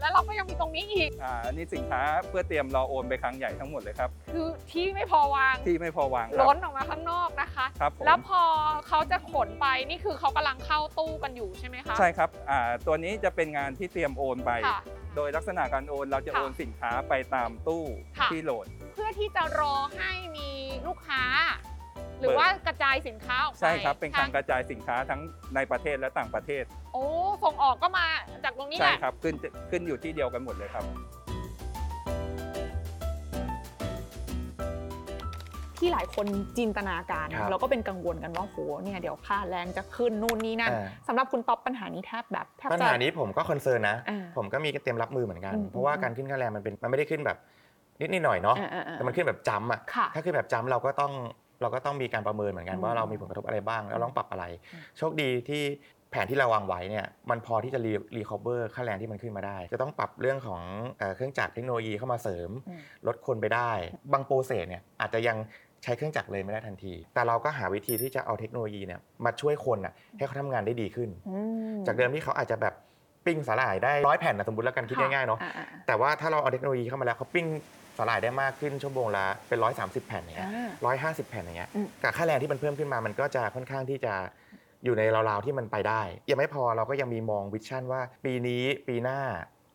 [0.00, 8.42] แล้วเราก็ยังมีตรงนี้อีกอ่าอันนี้สินค้าเพื่อเตรียมรอโอนไปครั้งใหญ่ทั้งหมดเลยครับ คือที่ไม่พอวาง ที่ไม่พอวางครับล้นออกมาข้างนอกนะคะครับผมแล้วพอ
[8.88, 14.80] เขาจะขนไปนี่คือเขากำลังเข้าตู้กันอยู่ใช่ไหมคะ ใช่ครับอ่าตัวนี้จะเป็นงานที่เตรียมโอนไปค่ะ
[15.16, 17.84] โดยลักษณะการโอนเราจะค่ะโอนสินค้าไปตามตู้
[18.18, 20.50] ค่ะที่โหลด เพื่อที่จะรอให้มี
[20.86, 21.22] ลูกค้า
[22.20, 25.20] หรือว่ากระจายสินค้าออกไปใช่ครับ เป็นการทกระจายสินค้าทั้ง
[25.54, 27.04] ในประเทศและต่างประเทศ โอ้
[27.44, 28.06] ส่งออกก็มา
[28.44, 29.34] จากตรงนี้แหใช่ละครับขึ้น
[29.70, 30.84] ขึ้นอยู่ที่เดียวกันหมดเลยครับ
[35.78, 36.26] ที่หลายคน
[36.58, 47.38] จินตนาการ ครับแล้วก็เป็นกังวลกันว่าโหเนี่ยเดี๋ยวค่าแรงจะขึ้นนู่นนี่นั่นอ่า สำหรับคุณต๊อปปัญหานี้แทบแบบแทบปัญจะ หานี้ผมก็ concern นะ อ่าผมก็มีเตรียมรับมือเหมือนกัน อืมเพราะว่าอืมการขึ้นค่าแรงมันเป็นมันไม่ได้ขึ้นแบบ
[48.00, 51.12] นิดนิดหน่อยๆเนาะอ่าอ่าอ่าแต่มันขึ้นแบบ jump อะค่ะถ้าขึ้นแบบ jump เราก็ต้อง
[51.62, 55.62] เราก็ต้องมีการประเมินเหมือนกันอืมว่าเรามีผลกระทบอะไรบ้างแล้วต้องปรับอะไร อืม โชคดีที่
[56.10, 60.62] แผนที่เราวางไว้เนี่ยมันพอที่จะ re recover ค่าแรงที่มันขึ้นมาได้ จะต้องปรับเรื่องของ
[60.98, 63.70] เอ่อเครื่องจักรเทคโนโลยีเข้ามาเสริม อืม ลดคนไปได้
[64.12, 65.36] บาง process เนี่ยอาจจะยัง
[65.82, 71.38] ใช้เครื่องจักรเลยไม่ได้ทันที แต่เราก็หาวิธีที่จะเอาเทคโนโลยีเนี่ยมาช่วยคนอะให้เขาทำงานได้ดีขึ้นอื
[71.76, 72.74] มจากเดิมที่เขาอาจจะแบบ
[73.26, 77.46] ปิ้งสาหร่ายได้ร้อยแผ่นนะสมมติแล้วกันคิดค่ะง่ายๆเนาะอ่อ่แต่ว่าถ้าเราเอาเทคโนโลยีเข้ามาแล้วเขาปิ้ง
[77.98, 84.14] สาหร่ายได้มากขึ้นชั่วโมงละเป็นร้อยสามสิบแผ่นอย่างเงี้ยอ่า ร้อยห้าสิบแผ่นอย่างเงี้ยอืม กับค่าแรงที่มันเพิ่มขึ้นมามันก็จะค่อนข้างที่จะ
[84.84, 89.20] อยู่ในราวๆที่มันไปได้ ยังไม่พอเราก็ยังมีมอง vision ว่า ปีนี้ปีหน้า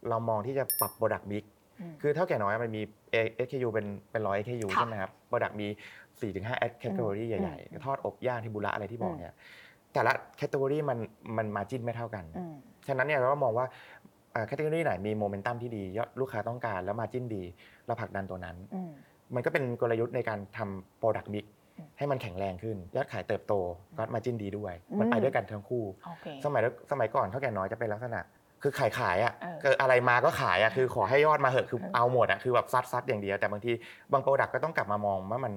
[0.09, 1.47] เรามองที่จะปรับ product mix
[2.01, 2.81] คือเถ้าแก่น้อยมันมี
[3.45, 5.67] SKU เป็นเป็นร้อย SKU ค่ะใช่ไหมครับ product มี
[6.31, 9.33] 4-5 category อืมใหญ่ๆ ทอดอบย่างเทมปุระอะไรที่บอกอืมเนี่ย
[9.93, 10.99] แต่ละ category มัน
[11.37, 12.55] มัน margin ไม่เท่ากันอืม
[12.87, 13.65] ฉะนั้นเนี่ยเราก็มองว่า
[14.47, 17.43] category ไหนมีโมเมนตัมที่ดียอดลูกค้าต้องการแล้ว margin ดี
[17.85, 18.91] เราผลักดันตัวนั้นอืม
[19.35, 21.45] มันก็เป็นกลยุทธ์ในการทำ product mix
[21.77, 23.53] อืมให้มันแข็งแรงขึ้น ยอดขายเติบโต
[23.97, 28.19] ก็ margin ดีด้วยอืมมันไปด้วยกันทั้งคู่โอเคสมัยสมัยก่อนเถ้าแก่น้อยจะเป็นลักษณะ
[28.63, 33.71] คือขายขายอะเออคืออะไรมาก็ขายอะคือขอให้ยอดมาเหอะคือเออเอาหมดอะคือแบบซัดซัดอย่างเดียวแต่บางที
[34.11, 35.53] บาง product ก็ต้องกลับมามองว่ามัน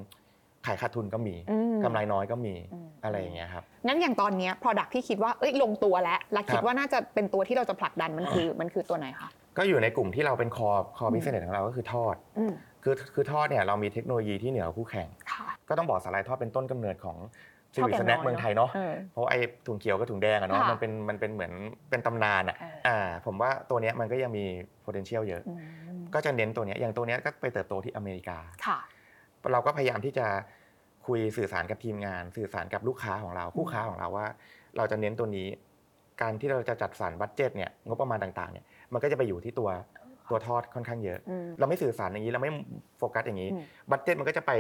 [0.66, 12.53] ขายขาดทุนก็มีอืมกำไรน้อยก็มีอืมอะไรอย่างเงี้ยครับงั้นอย่างตอนเนี้ย product ที่คิดว่าเอ้ยลงตัวแล้วและคิดครับว่าน่าจะเป็นตัวที่เราจะผลักดันมันคือมันคือตัวไหนคะก็อยู่ในกลุ่มที่เราเป็นคอคออืมบิสเนสของเราก็คือทอดอืม
[12.85, 17.16] คือคือทอดเนี่ยเรามีเทคโนโลยีที่เหนือกว่าคู่แข่งค่ะก็ต้องบอกสาหร่ายทอดเป็นต้นกำเนิดของ
[17.77, 21.53] ซีเท่าวิแก่สแน็คน้อยเมืองไทยเนาะเออเพราะไอ้ถุงเขียวกับถุงแดงอะเนาะค่ะมันเป็นมันเป็นเหมือน
[21.91, 24.45] เป็นตำนานอะเอออ่าผมว่าตัวเนี้ยมันก็ยังมี
[24.85, 25.55] potential เยอะอื
[25.97, 28.79] มก็จะเน้นตัวเนี้ยอย่างตัวเนี้ยก็ไปเติบโตที่อเมริกาค่ะ
[29.53, 30.27] เราก็พยายามที่จะ
[31.07, 34.27] คุยสื่อสารกับทีมงาน สื่อสารกับลูกค้าของเราคู่ค้าของเราว่า
[34.77, 35.49] เราจะเน้นตัวนี้
[36.23, 39.71] การที่เราจะจัดสรร budget เนี่ยงบประมาณต่างๆเนี่ยมันก็จะไปอยู่ที่ตัว
[40.31, 42.51] ตัวทอดค่อนข้างเยอะอืมเราไม่สื่อสารอย่างนี้เราไม่
[42.99, 44.53] โฟกัสอย่างนี้อืม budget มันก็จะไป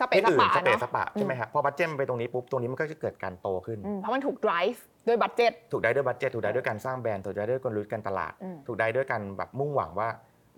[0.00, 7.44] สเปะสปะที่อื่นสเปซเนาะใช่ไหมครับพอ budget มันไปตรงนี้ปุ๊บตรงนี้มันก็จะเกิดการโตขึ้น อืมเพราะมันถูก drive โดย budget ถูก drive ด้วย budget ถูก drive ด้วยการสร้างแบรนด์ถูก drive
[7.50, 10.08] ด้วยกลยุทธ์การตลาด อืม ถูกได้ด้วยการแบบมุ่งหวังว่า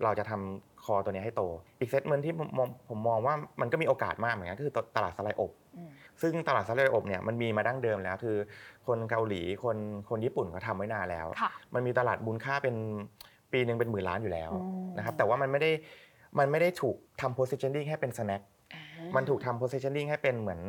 [0.03, 1.43] เราจะทำคอตัวนี้ให้โต
[1.79, 5.89] อีกเซตเมนที่ผมมองผมมองว่ามันก็มีโอกาสมากเหมือนกันก็คือตลาดสไลด์อบ อืม
[6.21, 8.37] ซึ่งตลาดสไลด์อบเนี่ยมันมีมาดั้งเดิมแล้วคือ
[8.87, 9.77] คนเกาหลีคน
[10.09, 12.75] คนญี่ปุ่นเขาทำไว้นานแล้ว ค่ะมันมีตลาดมูลค่าเป็น
[13.53, 15.71] ปีหนึ่งเป็นหมื่นล้านอยู่แล้วอืม นะครับแต่ว่ามันไม่ได้
[16.39, 18.56] มันไม่ได้ถูกทำ positioning ให้เป็น snack อ่า
[19.15, 20.61] มันถูกทำ positioning ให้เป็นเหมือน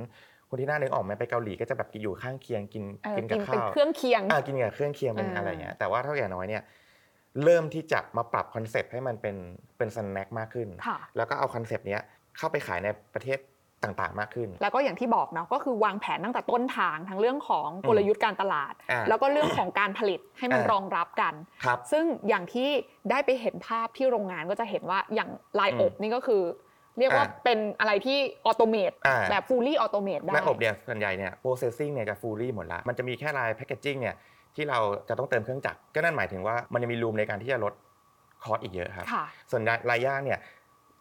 [0.48, 6.62] คนที่น่านึกออกไหมไปเกาหลีก็จะแบบอยู่ข้างเคียงกินเออกินกิกับนเป็นข้าวเครื่องเคียงอ่ากินกับเครื่องเคียงเป็นอ่าอะไรอย่างเงี้ยแต่ว่าเท่าแก่น้อยเนี่ย
[7.44, 9.36] เริ่มที่จะมาปรับ concept ให้มันเป็น
[9.78, 12.02] เป็น snack มากขึ้นค่ะแล้วก็เอา concept เนี้ย
[12.36, 13.38] เข้าไปขายในประเทศ
[13.84, 21.34] ต่างๆ มากขึ้น แล้วก็อย่างที่บอกเนาะก็คือวางแผนตั้งแต่ต้นทางทั้งเรื่องของกลยุทธ์การตลาดอ่าแล้วก็เรื่องของการผลิตให้มันอ่ารองรับกัน
[21.64, 22.68] ครับซึ่งอย่างที่
[23.10, 26.42] ได้ไปเห็นภาพที่โรงงานก็จะเห็นว่าอย่างลายอืมอบนี่ก็คือ
[26.98, 34.14] เรียกว่าอ่าเป็นอะไรที่ automate อ่าแบบ fully automate ได้แม้อบเนี่ยส่วนใหญ่เนี่ย processing เนี่ยจะ fully หมดละมันจะมีแค่ line packaging เนี่ย
[34.56, 37.74] ที่เราจะต้องเติมเครื่องจักรก็นั่นหมายถึงว่ามันยังมีรูมในการที่จะลด
[38.42, 40.38] คอสอีกเยอะครับค่ะส่วนรายย่างเนี่ย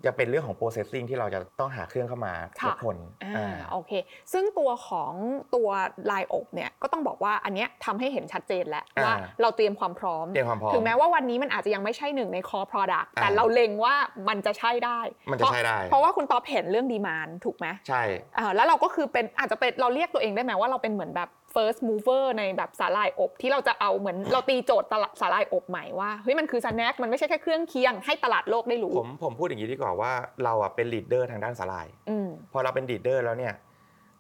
[0.06, 3.92] จะเป็นเรื่องของ processing ที่เราจะต้องหาเครื่องเข้ามาค่ะลดคนอ่าอ่าโอเค
[4.34, 5.14] ซึ่งตัวของ
[5.56, 5.70] ตัว
[6.12, 13.96] ลายอบเนี่ยก็ต้องบอกว่าอันเนี้ยทำให้เห็นชัดเจนแล้วอ่าว่าเราเตรียมความพร้อมเตรียมความพร้อม ถึงแม้ว่าวันนี้มันอาจจะยังไม่ใช่หนึ่งใน core product แต่อ่าเราเล็งว่า
[14.30, 15.00] มันจะใช่ได้
[15.32, 18.02] มันจะใช่ได้ เพราะว่าคุณต๊อบเห็นเรื่องดีมานถูกไหมใช่
[18.38, 30.12] อ่าแล้วเราก็คือเป็นอาจจะเป็นเราเรียกตัวเองได้ไหมว่าเราเป็นเหมือนแบบ first mover ในแบบสาหร่ายอบที่เราจะเอาเหมือนเราตีโจทย์ตลาดสาหร่ายอบใหม่ว่าเฮ้ยมันคือ snack มันไม่ใช่แค่เครื่องเคียงให้ตลาดโลกได้รู้ ผมผมพูดอย่างนี้ดีกว่าว่า
[30.44, 33.54] เราอะเป็น leader ทางด้านสาหร่ายอืมพอเราเป็น leader แล้วเนี่ย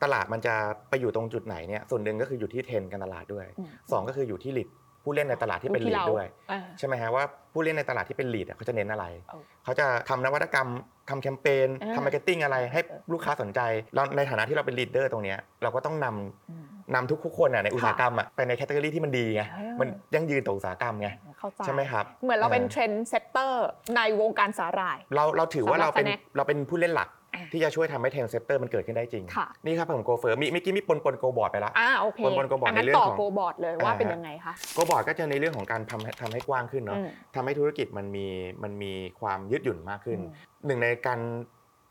[0.03, 0.55] ตลาดมันจะ
[0.89, 4.69] ไปอยู่ตรงจุดไหนเนี่ยส่วนหนึ่งก็คืออยู่ที่เทรนด์การตลาดด้วยอืมสองก็คืออยู่ที่ lead
[5.07, 10.69] ผู้เล่นในตลาดที่เป็นอยู่ที่ lead เราด้วยอ่าใช่ไหมฮะว่าผู้เล่นในตลาดที่เป็น lead อะเขาจะเน้นอะไรเอาเขาจะทำนวัตกรรม
[11.09, 13.59] ทำแคมเปญอ่าทำ marketing อะไรให้เออลูกค้าสนใจ
[13.95, 16.65] เราในฐานะที่เราเป็น leader ตรงเนี้ยเราก็ต้องนำอืม
[16.95, 23.65] นำทุกๆคนอะในอุตสาหกรรมอะไปใน category ที่มันดีไงอ่ามัมันยั่งยืนต่ออุตสาหกรรมไงเข้าใจใช่ไหมครับเหมือนเราเป็นเออ trend setter
[23.95, 27.16] ในวงการสาหร่าย เราเราถือว่าสำหรับเราเป็น snack เราเป็นผู้เล่นหลักอ่า
[27.51, 34.79] ที่จะช่วยทำให้ trendsetter มันเกิดขึ้นได้จริงค่ะนี่ครับผม Go Firm เมื่อกี้มีปนปน Go Broad ไปแล้วอ่าโอเคบนบน Go Broad งั้นในเรื่องต่อของ Go Broadร์ดเลยว่าอ่าเป็นยังไงคะ Go
[34.89, 38.27] Broad ก็จะในเรื่องของการทำให้ทำให้กว้างขึ้นเนาะอืมทำให้ธุรกิจมันมี
[38.63, 41.19] มันมีความยืดหยุ่นมากขึ้นอืมหนึ่งในการ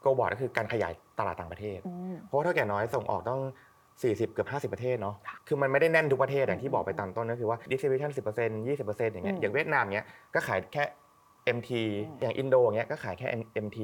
[0.01, 3.41] โกบอร์ดก็คือการขยายตลาดต่างประเทศอืมเพราะว่าเท่าแก่น้อยส่งออกต้อง
[3.87, 10.85] 40 เกือบ 50 ประเทศเนาะค่ะคือมันไม่ได้แน่นทุกประเทศอย่างอืที่มบอกไปตอนต้นก็คือว่า distribution 10% 20%อย่างเงี้อืยมอย่างเวียดนามเงี้ย ก็ขายแค่
[11.57, 11.71] MT
[12.09, 13.27] อืมอย่างอินโดเงี้ยก็ขายแค่
[13.67, 13.79] MT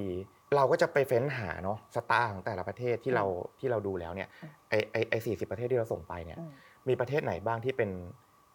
[0.56, 3.24] เราก็จะไปเฟ้นหาเนาะสตาร์ของแต่ละประเทศที่เรา
[3.60, 6.50] ที่เราดูแล้วเนี่ยอืมไอไอไอ40ประเทศที่เราส่งไปเนี่ยอืม
[6.88, 7.90] มีประเทศไหนบ้างที่เป็น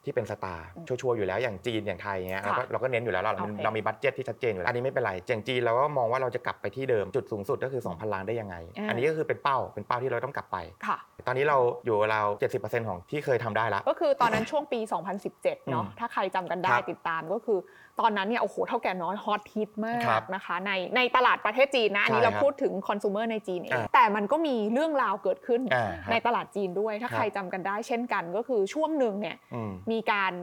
[0.08, 14.80] ที่เป็น star อืมชัวร์ๆอยู่แล้วอย่างจีนอย่างไทยเงี้ยเราก็ค่ะเราก็เน้นอยู่แล้วเราโอเคเรามี budget ที่ชัดเจนอยู่แล้วอันนี้ไม่เป็นไรอย่างจีนเราก็มองว่าเราจะกลับไปที่เดิมจุดสูงสุดก็คือ 2,000 ล้านได้ยังไงอ่าอันนี้ก็คือเป็นเป้าเป็นเป้าที่เราต้องกลับไปค่ะตอนนี้เราอยู่เราว่า 70%ของที่เคยทำได้ละก็คือตอนนั้นช่วงปี
[15.24, 17.60] 2017 เนาะอืมถ้าใครจำกันได้ครับติดตามก็คือ
[18.02, 30.33] ตอนนั้นเนี่ยโอ้โหเถ้าแก่น้อยฮอตฮิตมากครับนะคะในในตลาดประเทศจีนนะอันนี้ใช่เราครับพูดถึงคอน sumer ในจีนเองอ่าแต่มันก็มีเรื่องราวเกิดขึ้นอ่าครับในตลาดจีนด้วยถ้าครับใครจำกันได้เช่นกันก็คือช่วงหนึ่งเนี่ยอืมมีการ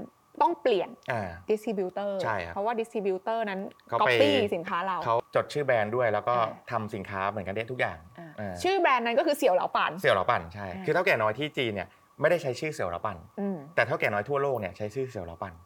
[0.42, 11.88] ต้องเปลี่ยนอ่า distributor ใช่ครับเพราะว่า distributor นั้นเขาก๊อไปปปี้สินค้าเราเขาจดชื่อแบรนด์ด้วยแล้วก็อ่าทำสินค้าเหมือนกันได้ทุกอย่างอ่าอ่าชื่อแบรนด์นั้นก็คือเสี่ยวเหลาปั่นเสี่ยวเหลาปั่นใช่อ่าคือเถ้าแก่น้อยที่จีนเนี่ย
[12.20, 15.64] ไม่ได้ใช้ชื่อเสี่ยวเหลาปั่นอืมแต่เถ้าแก่น้อยทั่วโลกเนี่ยใช้ชื่อเสี่ยวเหลาปั่นเ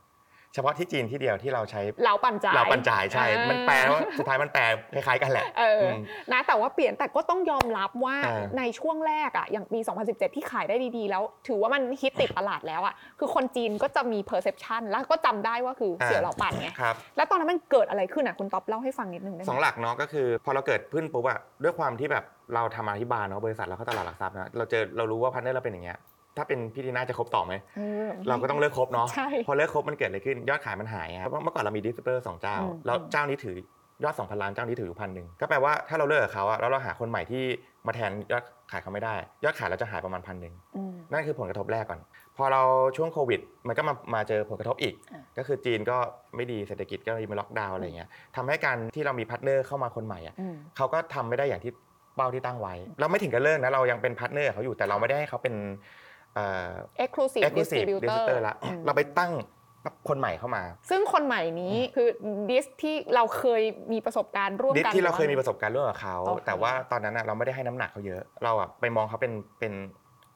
[0.59, 4.63] ฉพาะที่จีนที่เดียวที่เราใช้เหลาปั่นจ่ายเหลาปั่นจ่ายใช่อ่ามัมันแปลว่าสุดท้ายมันแปล
[4.95, 5.99] คล้ายๆกันแหละเอออม
[6.33, 25.99] นะแต่ว่าเปลี่ยนแต่ก็ต้องยอมรับว่าอ่าในช่วงแรกอะอย่างปี 2017 ที่ขายได้ดีๆ แล้ว ถือว่ามันฮิตติดตลาดแล้วอะคือคนจีนก็จะมี perception แล้วก็จำได้ว่าคือเสี่ยวเหลาปั่นไงครับแล้วตอนนั้นมันเกิดอะไรขึ้นอะคุณต๊อบเล่าให้ฟังนิดนึงได้ไหม สองหลักเนาะก็คือ พอเราเกิดขึ้นปุ๊บอะด้วยความที่แบบเราทำธรรมาภิบาลเนาะบริษัทเราเข้าตลาดหลักทรัพย์นะเราเจอเรารู้ว่า partner เราเป็นอย่างเงี้ย
[26.39, 33.57] ถ้าเป็นพี่ทีน่าจะคบต่อไหมเออเราก็ต้องเลิกคบเนาะ ใช่พอเลิกคบมันเกิดอะไรขึ้น ยอดขายมันหายครับเพราะเมื่อก่อนเรามี distributor สองเจ้า อืม แล้วอืมเจ้านี้ถือ
[34.05, 37.45] ยอด 2,000 ล้าน เจ้านี้ถืออยู่พันหนึ่งก็แปลว่าถ้าเราเลิกกับเขาอะแล้วเราหาคนใหม่ที่
[37.87, 42.01] มาแทนยอดขายเขาไม่ได้ ยอดขายเราจะหายประมาณพันหนึ่ง อืม นั่นคือผลกระทบแรกก่อน
[42.37, 42.63] พอเรา
[42.97, 45.97] ช่วงโควิด มันก็มามาเจอผลกระทบอีก อ่าก็คือจีนก็
[46.37, 51.73] ไม่ดีเศรษฐกิจก็มีล็อกดาวน์อะไรเงี้ยทำให้การที่เรามี partner เข้ามาคนใหม่อะอืม เขาก็ทำไม่ได้อย่างที่
[52.17, 56.07] เป้าที่ตั้งไว้ เราไม่ถึงกับเลิกนะเรายังเป็น partner กับเขาอยู่แต่เราไม่ได้ให้เขาเป็นเอ่อ
[57.05, 59.33] exclusive exclusive distributor distributor ละอืมเราไปตั้ง
[60.09, 62.09] คนใหม่เข้ามา ซึ่งคนใหม่นี้คือ
[62.51, 69.73] dis ที่เราเคยมีประสบการณ์ร่วมกัน dis ที่เราเคยมีประสบการณ์ร่วมกับเขาโอเคแต่ว่าตอนนั้นน่ะเราไม่ได้ให้น้ำหนักเขาเยอะ เราอะไปมองเขาเป็นเป็น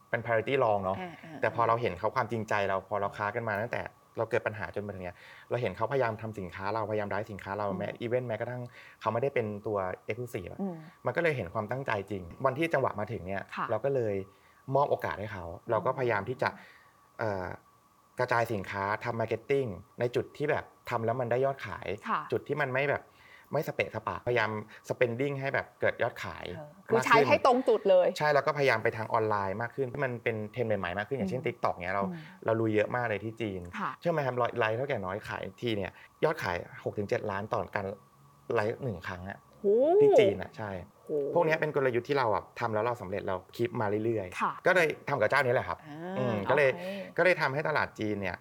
[0.09, 3.81] เป็น parity รองเนาะอ่าอ่าแต่พอเราเห็นเขาความจริงใจเราพอเราค้ากันมาตั้งแต่
[4.17, 5.17] เราเกิดปัญหาจนมาถึงเนี้ย
[5.49, 8.61] เราเห็นเขาพยายามทำสินค้าเราพยายามได้สินค้าเราแม้อีเวนต์แม้กระทั่ง
[9.01, 9.77] เขาไม่ได้เป็นตัว
[10.09, 14.15] exclusive อะอืมมันก็เลยเห็นความตั้งใจจริง วันที่จังหวะมาถึงเนี่ยค่ะเราก็เลย
[14.75, 16.49] มอบโอกาสให้เขา เราก็พยายามที่จะ
[17.19, 17.45] เอ่อ
[18.19, 19.65] กระจายสินค้าทำ marketing
[19.99, 23.03] ในจุดที่แบบทำแล้วมันได้ยอดขายค่ะจุดที่มันไม่แบบ
[23.53, 24.51] ไม่สเปะสปะพยายาม
[24.89, 35.91] spending ให้แบบเกิดยอดขายเออมากขึ้นคือใช้ให้ตรงจุดเลย ใช่แล้วก็พยายามไปทางออนไลน์มากขึ้นที่มันเป็นเทรนด์ใหม่ๆมากขึ้นอย่างเช่นอืม t ิ k t o k เนี้ยเราอืมเราลุยเยอะมากเลยที่จีนค่ะเชื่อไหมครับไลฟ์เถ้าแก่น้อยขายทีเนี่ย
[36.23, 36.57] ยอดขาย
[36.93, 37.85] 6-7 ล้านต่อการ
[38.55, 39.52] ไลฟ์หนึ่งครั้งอะโอ้
[40.01, 40.71] ที่จีนอะใช่
[41.05, 46.85] โอ้พวกเนี้ยเป็นกลยุทธ์ที่เราอะทำแล้วเราสำเร็จเราคลิปมาเรื่อยค่ะๆก็เลยทำกับเจ้านี้แหละครับอ่าอืมก็เลยโอค
[47.17, 48.37] ก็เลยทำให้ตลาดจีนเนี่ย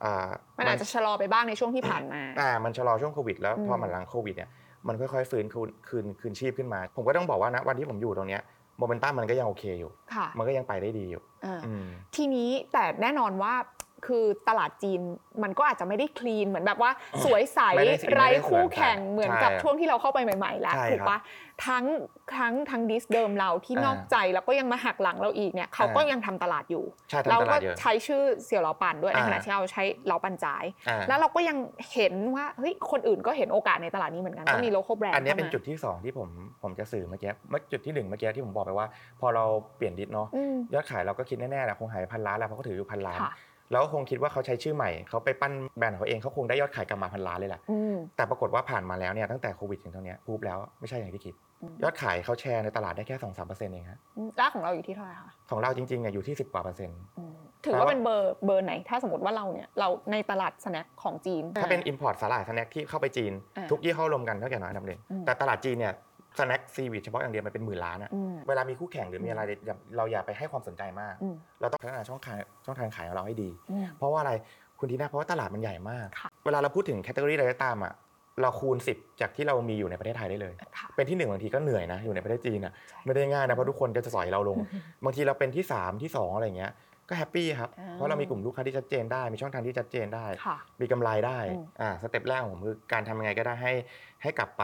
[0.00, 0.28] เอ่อ
[0.58, 4.50] มันอาจจะชะลอไปบ้างในช่วงที่ผ่านมาอ่ามันชะลอช่วงโควิด แล้วอืมพอมันหลังโควิดเนี่ย
[4.86, 8.42] มันค่อยๆฟื้นคืนคืนคืนชีพขึ้นมา ผมก็ต้องบอกว่านะวันที่ผมอยู่ตรงเนี้ย
[8.78, 13.54] โมเมนตัมมันก็ยังโอเคอยู่ค่ะมันก็ยังไปได้ดีอยู่อ่าอืมทีนี้แต่แน่นอนว่า
[14.06, 15.00] คือตลาดจีน
[15.42, 16.90] มันก็อาจจะไม่ได้คลีนเหมือนแบบว่า
[17.24, 21.18] สวยใสไม่ได้ไม่ได้ไร้สวยคู่แข่งใสเหมือนกับใช่ช่วงที่เราเข้าไปใหม่ ๆ แล้วใช่ถูกครับปะ
[21.66, 21.84] ทั้ง
[22.36, 31.56] ทั้งทั้งดิสเดิมเราที่อ่านนอกใจแล้วก็ยังมาหักหลังเราอีกเนี่ยเขาก็อ่ายัยังทำตลาดอยู่ใช่เราก็ทำตลาดเยอะใช้ชื่อเสี่ยวเหลาปั่นด้วยในอ่าขณะที่เราใช้เหลาปั่นจ่ายอ่าแล้วเราก็ยัง
[31.92, 36.28] เห็นว่าเฮ้ยคนอื่นก็เห็นโอกาสในตลาดนี้เหมือนกันอ่าก็มี local brand อันเนี้ยเข้าเป็นจุดที่ 2 ที่ผม
[36.62, 38.86] ผมจะสื่อเมื่อกี้เมื่อจุดที่หนึ่งเมื่อกี้ที่ผมบอกไปว่า
[39.20, 39.44] พอเรา
[39.76, 43.32] เปลี่ยน dis เนาะอืมยอดขายเราก็คิดแน่ๆแหละคงหายไปพันล้านแล้วเพราะเขาถืออยู่พันล้านค่ะ
[43.70, 53.98] แล้วก็คงคิดว่าเขาใช้ชื่อใหม่เขาไปปั้นแบรนด์ของเขาเองเขาคงได้ยอดขายกลับมาพันล้านเลยแหละอืมแต่ปรากฏว่าผ่านมาแล้วเนี่ยตั้งแต่โควิดถึงเท่านี้ปุ๊บแล้วไม่ใช่อย่างที่คิดอืมยอดขายเขาแชร์ในตลาดได้แค่สองสามเปอร์เซ็นต์เองฮะ
[54.40, 65.94] แล้วของเราอยู่ที่เท่าไหร่คะของเราจริงๆเนี่ยอยู่ที่สิบกว่าเปอร์เซ็นต์อืมถือว่าเป็นเบอร์เบอร์ไหน ถ้าสมมติว่าเราเนี่ยเราในตลาด snack ของจีน ถ้าเป็น Import สาหร่ายสแน็คที่เข้าไปจีนอ่าทุกยี่ห้อรวมกันเถ้าแก่น้อยอันดับหนึ่งอืมแต่ตลาดจีนเนี่ย
[66.38, 74.32] snack seaweed เฉพาะอย่างเดียวมันเป็นหมื่นล้านอะอืมเวลามีคู่แข่งหรือมีอะไรอย่าเราอย่าไปให้ความสนใจมากอืมเราต้องพัฒนาช่องทางช่องทางขายของเราให้ดีอืมเพราะว่าอะไร
[74.78, 77.92] คุณทีน่าเพราะว่าตลาดมันใหญ่มากค่ะเวลาเราพูดถึง category อะไรก็ตามอะ
[78.42, 84.58] เราคูณ 10 จากที่เรามีอยู่ในประเทศไทยได้เลยค่ะเป็นที่หนึ่งบางทีก็เหนื่อยนะอยู่ในประเทศจีนอะใช่ไม่ได้ง่ายนะเพราะทุกคนก็จะสอยเราลง
[85.04, 86.72] บางทีเราเป็นที่ 3 ที่ 2 อะไรอย่างเงี้ย
[87.08, 93.72] ก็ happy ครับอ่าเพราะเรามีกลุ่มลูกค้าที่ชัดเจนได้ มีช่องทางที่ชัดเจนได้ค่ะมีกำไรได้อืมอ่า step แรกของผมคือการทำยังไงก็ได้ให้
[94.22, 94.62] ให้กลับไป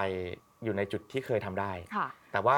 [0.65, 2.57] อยู่ในจุดที่เคยทำได้ ค่ะ แต่ว่า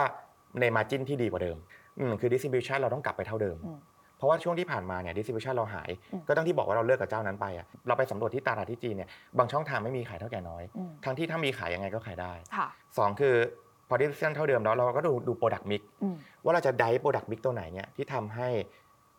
[0.60, 1.56] ใน margin ที่ดีกว่าเดิม
[1.98, 3.78] อืมคือ distribution เราต้องกลับไปเท่าเดิม อืม
[4.18, 12.66] เพราะว่าช่วงที่ผ่านมาเนี่ย distribution เราหาย อืม ก็ต้องที่บอกว่าเราเลิกกับเจ้านั้นไปอะเราไปสำรวจที่ตลาดที่จีนเนี่ย บางช่องทางไม่มีขายเถ้าแก่น้อย อืมทั้งที่ถ้ามีขายยังไงก็ขายได้ค่ะ
[12.98, 13.34] สองคือ
[13.88, 18.48] พอ distribution เท่าเดิมแล้วเราก็ดูดู product mix อืม ว่าเราจะได้ product mix ตัวไหนเนี่ยที่ทำให้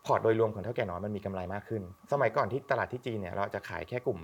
[0.05, 4.19] พอร์ตโดยรวมของเถ้าแก่น้อยมันมีกำไรมากขึ้น สมัยก่อนที่ตลาดที่จีนเนี่ยเราจะขายแค่กลุ่ม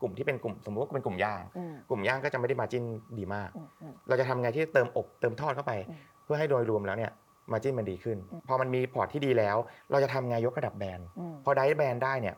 [0.00, 2.84] กลุ่มที่เป็นกลุ่มสมมติว่าเป็นกลุ่มย่างอืมกลุ่มย่างก็จะไม่ได้ margin
[3.18, 7.12] ดีมากอืมอืมเราจะทำไงที่เติมอบเติมทอดเข้าไปอืมเพื่อให้โดยรวมแล้วเนี่ย
[7.52, 9.56] margin มันดีขึ้นอืมพอมันมีพอร์ตที่ดีแล้ว
[9.90, 12.34] เราจะทำไงยกระดับแบรนด์อืมพอได้แบรนด์ได้เนี่ย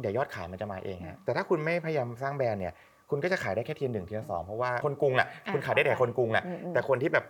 [0.00, 2.74] เดี๋ยวยอดขายมันจะมาเองฮะแต่ถ้าคุณไม่พยายามสร้างแบรนด์เนี่ย
[3.10, 7.24] คุณก็จะขายได้แค่ทีละหนึ่งทีละสองเพราะว่าคนกรุงอะอ่าคุณขายได้แต่คนกรุงอะอืมอืมแต่คนที่แบบ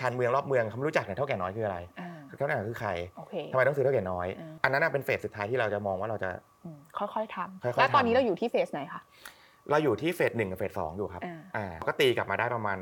[0.00, 6.51] ชานเมืองรอบเมืองเขาไม่รู้จักเนี่ยเท่าแก่น้อยคืออะไรอ่าเท่าแก่น้อยคือใครโอเคทำไมต้องซื้อเท่าแก่น้อยอ่าอันนั้นนะเป็นเฟสสุดท้ายที่เราจะมองว่าเราจะอืม
[6.98, 9.02] ค่อยๆทค่อยๆำแล้วตอนทำนี้เราอยู่ที่เฟสไหนคะ
[9.70, 12.78] เราอยู่ที่เฟสหนึ่งกับเฟสสองอยู่ครับอ่าอ่าก็ตีกลับมาได้ประมาณ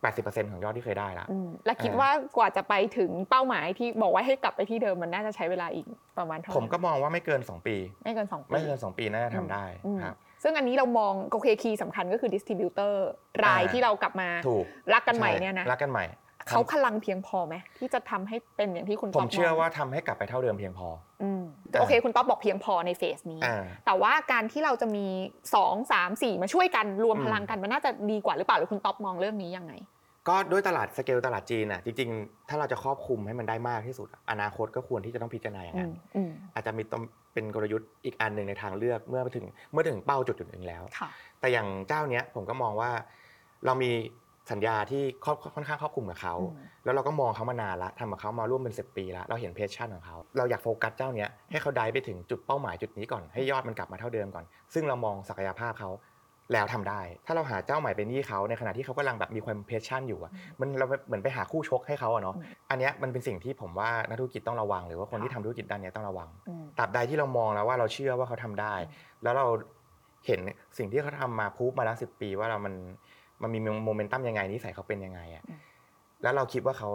[0.00, 5.86] 80%ของยอดที่เคยได้ละอืมและคิดอ่าว่ากว่าจะไปถึงเป้าหมายที่บอกว่าให้กลับไปที่เดิมมันน่าจะใช้เวลาอีก
[6.18, 13.08] ประมาณเท่าไหร่ผมก็มองว่าไม่เกิน 2 ปี ไม่เกินสองปี ไม่เกิน 2 ปีน่าจะทำได้อืมครับซึ่งอันนี้เรามองโอเค key สำคัญก็คือ distributor
[13.44, 16.04] รายอ่าที่เรากลับมาถูกรักกันใหม่ช่เนี่ยนะรักกันใหม่
[16.48, 20.88] เขาพลังเพียงพอไหมที่จะทำให้เป็นอย่างที่คุณผต๊มอบเชื่อมงว่าทำให้กลับไปเท่าเดิมเพียงพอ
[21.22, 25.06] อืมอ่าโอเค คุณต๊อบบอกเพียงพอใน phase นี้อ่าแต่ว่าการที่เราจะมี
[25.54, 29.74] 2 3 4 มาช่วยกันรวมอืมพลังกันมันน่าจะดีกว่าหรือเปล่าหรือคุณต๊อบมองเรื่องนี้ยังไง
[30.28, 37.02] ก็ด้วยตลาดสเกลตลาดจีนน่ะจริงๆ ถ้าเราจะครอบคลุมให้มันได้มากที่สุดอะอนาคตก็ควรที่จะต้องพิจารณาอย่างอืนั้นมอืมอาจจะมีต้อง
[37.32, 41.08] เป็นกลยุทธ์อีกอันหนึ่งในทางเลือกเมื่อไปถึงเมื่อถึงเป้าจุดจุดหนึ่งแล้วค่ะ
[41.40, 42.90] แต่อย่างเจ้าเนี้ยผมก็มองว่า
[43.66, 43.90] เรามี
[44.50, 55.90] สัญญาที่ครอบค่อนข้างครอบคลุมกับเขาอืมแล้วเราก็มองเขามานานละทำกับเขามาร่วมเป็นสิบปีแล้วเราเห็น passion ของเขา เราอยากโฟกัสเจ้าเนี้ยให้เขาได้ไปถึงจุดเป้าหมายจุดนี้ก่อน ให้ยอดมันกลับมาเท่าเดิมก่อน ซึ่งเรามองศักยภาพเขา
[56.52, 68.74] แล้วทำได้ ถ้าเราหาเจ้าใหม่เป็นหนี้เขาในขณะที่เขากำลังแบบมีความ passion อยู่อะมันเราเหมือนไปหาคู่ชกให้เขาอะเนาะอืมอันเนี้ยมันเป็นสิ่งที่ผมว่านักธุรกิจต้องระวัง หรือว่าคนที่ทำธุรกิจด้านเนี้ยต้องระวังอืมตราบใดที่เรามองแล้วว่าเราเชื่อว่าเขาทำได้
[69.22, 69.46] แล้วเรา
[70.26, 70.40] เห็น
[70.78, 72.74] สิ่งที่เขาทำมาพูดมาแล้วสิบปีว่าเรามัน
[73.42, 75.60] มันมีโมเมนตัมยังไงนิสัยเขาเป็นยังไงอะอืม
[76.22, 76.90] แล้วเราคิดว่าเขา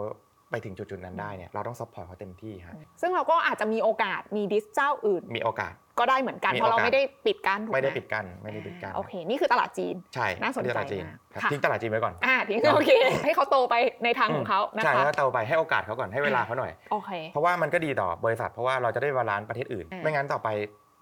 [0.50, 12.90] ไปถึงจุดๆนั้นได้เนี่ยเราต้อง support เขาเต็มที่ฮะซึ่งเราก็อาจจะมีโอกาสมี dis เจ้าอื่น มีโอกาสก็ได้เหมือนกันมีเพราะเราโอกาสไม่ได้ปิดกั้นถูกหไม่ได้ปิดกั้นไม่ได้ปิดกั้นอ่าโอเค นี่คือตลาดจีนใช่น่าสนใจที่ตลาดจีนมากครับค่ะทิ้งตลาดจีนไว้ก่อนอ่าทิ้งโอเค
[13.24, 13.74] ให้เขาโตไป
[14.04, 20.48] ในทางของเขานะใช่คะแล้วโตไปให้โอกาสเขาก่อนให้เวลาเขาหน่อยโอเคเพราะว่ามันก็ดีต่อบริษัทเพราะว่าเราจะได้ balance ประเทศอื่นอ่าไม่งั้นต่อไป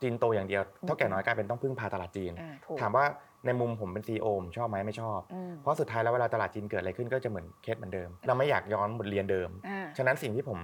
[0.02, 3.04] จีนโตอย่างเดียวเถ้าแก่น้อยกลายเป็นต้องพึ่งพาตลาดจีนอ่าถูกถามว่า
[3.46, 10.58] ในมุมผมเป็น CEO ผมชอบไหมไม่ชอบ อืม เพราะสุดท้ายแล้วเวลาตลาดจีนเกิดอะไรขึ้นก็จะเหมือนเคสเหมือนเดิม เราไม่อยากย้อนบทเรียนเดิม อ่าฉะนั้นสิ่งที่ผม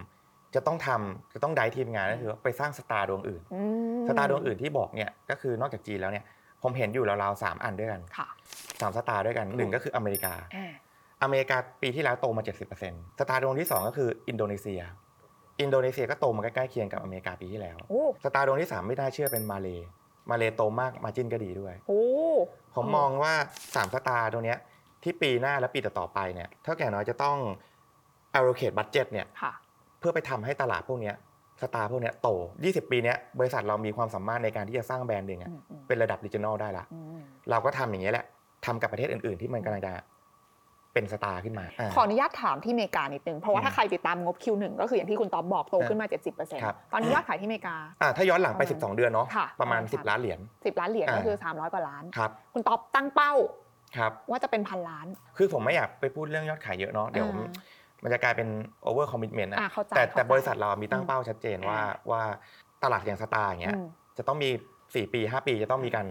[0.54, 3.60] จะต้องทำจะต้องได้ทีมงานก็คือว่าไปสร้าง star ดวงอื่น อื
[4.02, 6.24] ม star ดวงอื่นที่บอกเนี่ยก็คือนอกจากจีนแล้วเนี่ย
[6.62, 8.28] ผมเห็นอยู่ราวๆสามอันด้วยกันค่ะ
[8.80, 10.72] สาม star ด้วยกันหนึ่งก็คืออเมริกา อ่า
[11.22, 12.42] อเมริกาปีที่แล้วโตมา
[12.80, 14.80] 70% star ดวงที่สองก็คืออินโดนีเซีย
[15.60, 19.68] อินโดนีเซียก็โตมาใกล้ๆเคียงกับอเมริกาปีที่แล้ว โอ้ star ดวงที่สามไม่น่าเชื่อเป็นมาเล
[20.30, 22.02] มาเลโตมาก margin ก็ดีด้วย โอ้
[22.74, 23.32] ผมมองว่า
[23.62, 24.58] 3 star ตรงเนี้ย
[25.02, 27.37] ที่ปีหน้าและปีต่อๆไปเนี่ยเถ้าแก่น้อยจะต้อง
[28.37, 29.52] allocate budget เนี่ยค่ะ
[29.98, 31.14] เพื่อไปทำให้ตลาดพวกเนี้ย
[31.62, 32.28] star พวกเนี้ยโต
[32.62, 38.24] 20 ปีเนี้ยบริษัทเรามีความสามารถในการที่จะสร้างแบรนด์หนึ่งอะอืมอืมเป็นระดับ regional ได้ละอืมเราก็ทำอย่างเงี้ยแหละ
[38.66, 39.92] ทำกับประเทศอื่นๆที่มันกำลังจะ
[40.94, 53.33] เป็นสตาร์ขึ้นมาาขออนุญาตถามที่อเมริกานิดนึง เพราะว่าถ้าใครติดตามงบ Q1 ก็คืออย่างที่คุณต๊อบบอกโตขึ้นมาครับ70%ตอนนี้ยอดขายที่อเมริกาอ่าถ้าย้อนหลังไปประมาณ12 เดือนเนาะค่ะประมาณประมาณ 10 ล้านเหรียญ10 ล้านเหรียญอ่าก็คือ 300กว่าล้านครับคุณต๊อบตั้งเป้า
[53.98, 57.48] ครับว่าจะเป็นพันล้าน คือผมไม่อยากไปพูดเรื่องยอดขายเยอะเนาะเดี๋ยวอ่า
[58.02, 58.48] มันจะกลายเป็น
[58.87, 62.22] over commitment อะอ่าเข้าใจแต่แต่เข้าใจบริษัทเรามีตั้งเป้าชัดเจนว่าอ่าว่า
[62.85, 63.87] ตลาดอย่างสตาร์อย่างเงี้ยอืม
[64.18, 64.50] จะต้องมี
[64.83, 66.07] 4 ปี 5 ปีจะต้องมีการ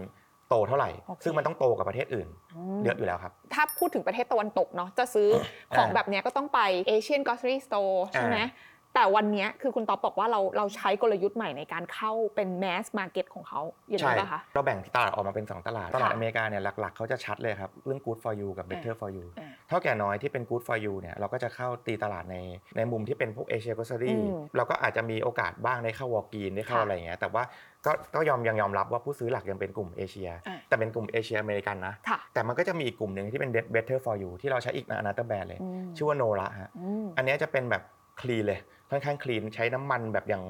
[0.48, 2.28] โตเท่าไหร่โอเคซึ่งมันต้องโตกับประเทศอื่น
[2.76, 5.28] มเยอะอยู่แล้วครับ ถ้าพูดถึงประเทศตะวันตกเนาะจะซื้อ
[5.76, 18.66] ของอ่าแบบเนี้ยก็ต้องไป Asian Grocery Store ใช่ไหมอ่าแต่วันเนี้ยคือคุณต๊อบบอกว่าเราเราใช้กลยุทธ์ใหม่ในการเข้าเป็น mass market ของเขาอย่างใช่นี้ป่ะคะเราแบ่งตลาดออกมาเป็น 2 ตลาด ตลาดค่ะอเมริกาเนี่ยหลักๆเขาจะชัดเลยครับ เรื่อง good for you กับ
[18.70, 22.36] better for you อ่าเท่าแก่น้อยที่เป็น good for you เนี่ยเราก็จะเข้าตีตลาดใน
[22.76, 27.42] ในมุมที่เป็นพวก Asia grocery อืมเราก็อาจจะมีโอกาสบ้างได้เข้า Walgreens ได้เข้าค่ะอะไรอย่างเงี้ยแต่ว่า
[27.86, 37.82] ก็ก็ยอมยังยอมรับว่าผู้ซื้อหลักยังเป็นกลุ่มเอเชียอ่าแต่เป็นกลุ่มเอเชียอเมริกันนะค่ะแต่มันก็จะมีอีกกลุ่มหนึ่งที่เป็น better for you ที่เราใช้อีก another แบรนด์เลยอืมชื่อว่าโนระฮะอืมอันเนี้ยจะเป็นแบบ
[38.20, 40.42] clean เลย ค่อนข้าง clean ใช้น้ำมันแบบอย่าง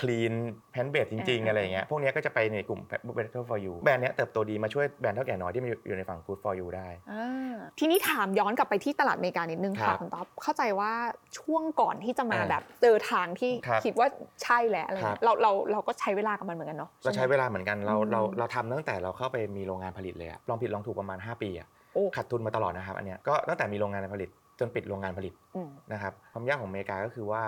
[0.00, 0.32] clean
[0.72, 2.80] plant-based จริง ๆอ่าอะไรอย่างเงี้ยพวกเนี้ยก็จะไปในกลุ่ม
[3.16, 10.92] better for you แบรนด์เนี้ยเติบโตดีมาช่วยแบรนด์เถ้าแก่น้อยที่มันอยู่ในฝั่ง good for you ได้อ่าทีนี้ถามย้อนกลับไปที่ตลาดอเมริกานิดนึงครัค่ะบคุณต๊อบเข้าใจว่า
[11.38, 14.08] ช่วงก่อนที่จะมาอ่าแบบเจอทางที่ครับคิดว่า
[14.42, 27.42] ใช่แล้วอะไรครัเงี้บยเราเราเราก็ใช้เวลากับมันเหมือนกันเนาะเราใช้ไหมเวลาเหมือนกันเราอืมเราเราทำตั้งแต่เราเข้าไปมีโรงงานผลิตเลยอะลองผิดลองถูกประมาณ 5 ปีอะโอ้ขาดทุนมาตลอดนะครับอันเนี้ยก็ตั้งแต่มีโรงงานผลิตจนปิดโรงงานผลิตอืมนะครับความยากของอเมริกาก็คือว่า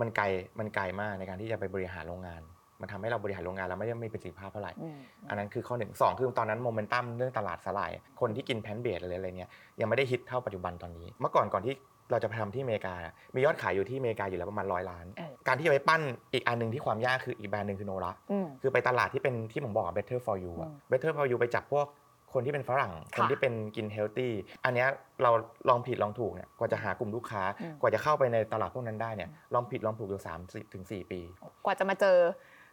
[0.00, 0.24] มันไกล
[0.58, 2.42] มันไกลมากในการที่จะไปบริหารโรงงาน
[2.80, 9.50] มันทำให้เราบริหารโรงงานเราไม่ได้มีประสิทธิภาพเท่าไหร่อืมอันนั้นคือข้อหนึ่งสองคือตอนนั้นโมเมนตัมเรื่องตลาดสลาย คนที่กิน plant-based อะไรอะไรเนี่ย
[9.80, 11.74] ยังไม่ได้ฮิตเท่าปัจจุบันตอนนี้ เมื่อก่อนก่อนที่
[12.10, 12.94] เราจะไปทำที่อเมริกา
[13.34, 16.02] มียอดขายอยู่ที่อเมริกาอยู่แล้วประมาณร้อยล้านเออการที่จะไปปั้น
[16.32, 21.86] อีกอันหนึ่งที่ความยากคืออีกแบรนด์หนึ่งคือโนระอืมคือไปตลาดที่เป็นที่ผมบอกอะ better for you อะอืม better for you ไปจับพวก
[22.34, 24.30] คนที่เป็นฝรั่งค่ะคนที่เป็นกิน healthy
[24.64, 24.88] อันเนี้ย
[25.22, 25.30] เรา
[25.68, 30.38] ลองผิดลองถูกเนี่ยกว่าจะหากลุ่มลูกค้าอืมกว่าจะเข้าไปในตลาดพวกนั้นได้เนี่ยลองผิดลองถูกอยู่สาม
[30.74, 31.20] ถึงสี่ปี
[31.64, 32.18] กว่าจะมาเจอ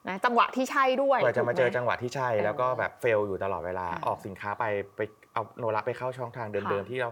[0.07, 4.99] นะจังหวะที่ใช่ด้วยกว่าจะมาเจอถูกไหจังหวะที่ใช่เออแล้วก็แบบ fail อยู่ตลอดเวลาอ่าออกสินค้าไปไป
[5.33, 7.09] เอาโนระไปเข้าช่องทางเดิมๆค่ะที่เรา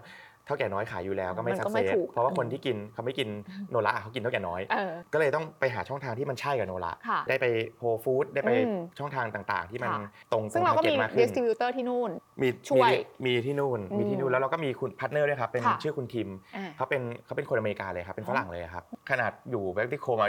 [0.47, 3.29] เถ้าแก่น้อยขายอยู่แล้วก็ไม่มันสัก็กไม่เซสถูกเพราะว่าคนที่กินเขาไม่กิน
[3.71, 7.45] โนระเขากินเถ้าแก่น้อยเออก็เลยต้องไปหาช่องทางที่มันใช่กับโนระค่ะได้ไป
[7.79, 12.91] Whole Foods ได้ไปอืมช่องทางต่างๆ ที่มันค่ะตรงซึ่งเราก็มี target มากขึ้น distri butor ที่นู่นมีช่วย
[13.25, 20.27] มีมีที่นู่นมีที่นู่อืนมแล้วเราก็มีคุณ partner ด้วยครับเป็นค่ะชื่อคุณทิมอ่าเขาเป็นเขาเป็นคนอเมริกาเลยครับเป็นฝรั่งเลยครับขนาดอยู่แบล็กติโคมา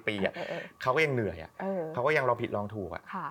[0.00, 3.28] 30ปีอะเออเออเขาก็ยังเหนื่อยอะเออเขาก็ยังลองผิดลองถูกอะค่ะ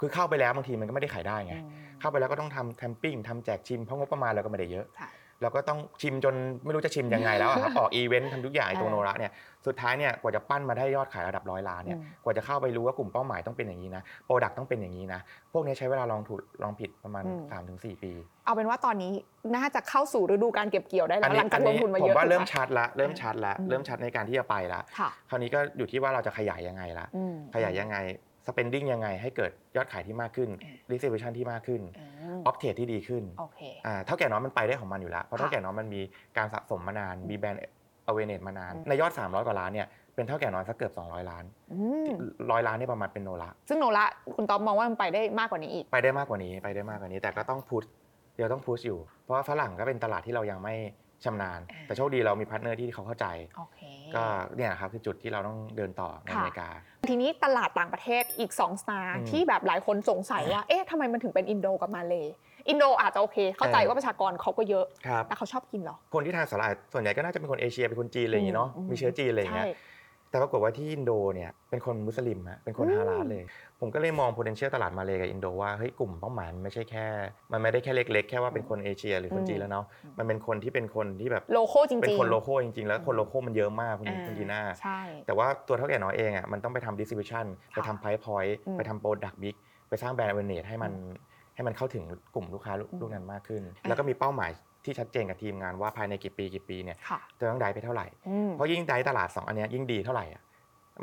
[0.00, 1.70] คือเข้าไปแล้วบางทีมันก็ไม่ได้ขายได้ไงอืม
[2.00, 5.08] เข้าไปแล้วก็ต้องทำแคมปิ้งทำแจกชิมเพราะงบประมาณเราก็ไม่ได้เยอะใช่
[5.42, 9.32] เราก็ต้องชิมจนไม่รู้จะชิมยังไงแล้วอะครับออกอีเวนต์ทำทุกอย่างไอ้ตัวเออโนระเนี่ย
[9.66, 15.20] สุดท้ายเนี่ยกว่าจะปั้นมาได้ยอดขายระดับร้อยล้านเนี่ยอืมกว่าจะเข้าไปรู้ว่ากลุ่มเป้าหมายต้องเป็นอย่างนี้นะ product ต้องเป็นอย่างนี้นะ
[15.52, 17.42] พวกนี้ใช้เวลาลองถูกลองผิดประมาณอืม
[17.94, 18.12] 3-4 ปี
[18.44, 19.12] เอาเป็นว่าตอนนี้
[19.56, 27.96] น่าจะเข้าสู่ฤดูการเก็บเกี่ยวได้แล้วหลังจากลงทุนมาผเยมอะว่าเริ่มถูกไหชัดละเริ่มชัดละอืมเริ่มชัดในการที่จะไปละค่ะคราวนี้ก็อยู่ที่ว่าเราจะขยายยังไงละอืมขยายยังไง
[28.48, 32.04] spending ยังไงให้เกิดยอดขายที่มากขึ้นอืม distribution ที่มากขึ้นอื
[32.36, 36.00] มออฟเทรดที่ดีขึ้นโอเคอ่าเท่าแก่น้อยมันไปได้ของมันอยู่แล้ว เพราะค่ะเท่าแก่น้อยมันมี
[36.36, 37.60] การสะสมมานาน มีแบรนด์
[38.10, 42.08] awareness มานานอืมในยอด 300 กว่าล้านเนี่ยเป็นเท่าแก่น้อยสักเกือบ 200 ล้านอืม
[42.50, 47.84] ร้อยล้านเนี่ยประมาณเป็นโนละซึ่งโนระคุณต๊อบมองว่ามันไปได้มากกว่านี้อีก ไปได้มากกว่านี้ไปได้มากกว่านี้ แต่ก็ต้อง push
[48.36, 50.74] เดี๋ยวต้อง push อยู่ เพราะว่าฝรั่งก็เป็นตลาดที่เรายังไม่
[51.24, 53.26] ชำนาญอ่าแต่โชคดีเรามี partner ที่เขาเข้าใจ
[53.58, 53.80] โอเค
[54.14, 54.24] ก็
[54.56, 56.68] เนี่ยครับคือจุดที่เราต้องเดินต่อในค่ะอเมริกา
[57.08, 62.14] ทีนี้ตลาดต่างประเทศอีก2 star อืมที่แบบหลายคนสงสัยว่า เอ๊ะทำไมมันถึงเป็นอินโดกับมาเล
[62.68, 69.74] อินโดอาจจะโอเค เข้าใจเออว่าประชากรเขาก็เยอะครับแต่เขาชอบกินเหรอ คนที่ทานสาหร่ายส่วนใหญ่ก็น่าจะเป็นคนเอเชียเป็นคนจีนอะไรอย่างงี้เนาะอืมมีเชื้อจีนอะไรอย่างเงี้ยใช่
[70.30, 73.44] แต่ปรากฏว่าที่อินโดเนี่ยเป็นคนมุสลิมฮะเป็นคนอืมฮาลาลเลย
[73.80, 77.06] ผมก็เลยมอง potential ตลาดมาเลยกับอินโดว่าเฮ้ยกลุ่มเป้าหมายมันไม่ใช่แค่
[77.52, 79.84] มันไม่ได้แค่เล็กๆ แค่ว่าเป็นคนเอเชียหรือคนจีนแล้วเนาะ
[80.18, 89.54] มันเป็นคนที่เป็นคนที่แบบ local จริงๆเป็นคน local จริงๆ แล้วคน local มันเยอะมากคุณอ่าคุณดีน่าใช่แต่ว่าตัวเถ้าแก่น้อยเองอะมันต้องไปทำ distribution ไปทำ price point อืมไปทำ product mix
[89.88, 90.92] ไปสร้างแบรนด์ awareness ให้มัน
[91.54, 94.50] ให้มันเข้าถึงกลุ่มลูกค้าลูกอืมลูกนั้นมากขึ้นอะแล้วก็มีเป้าหมาย
[94.88, 100.42] ที่ชัดเจนกับทีมงานว่าภายในกี่ปีกี่ปีเนี่ยค่ะจะต้องได้ไปเท่าไหร่อืมเพราะยิ่งได้ตลาด 2 อันเนี้ยยิ่งดีเท่าไหร่อะ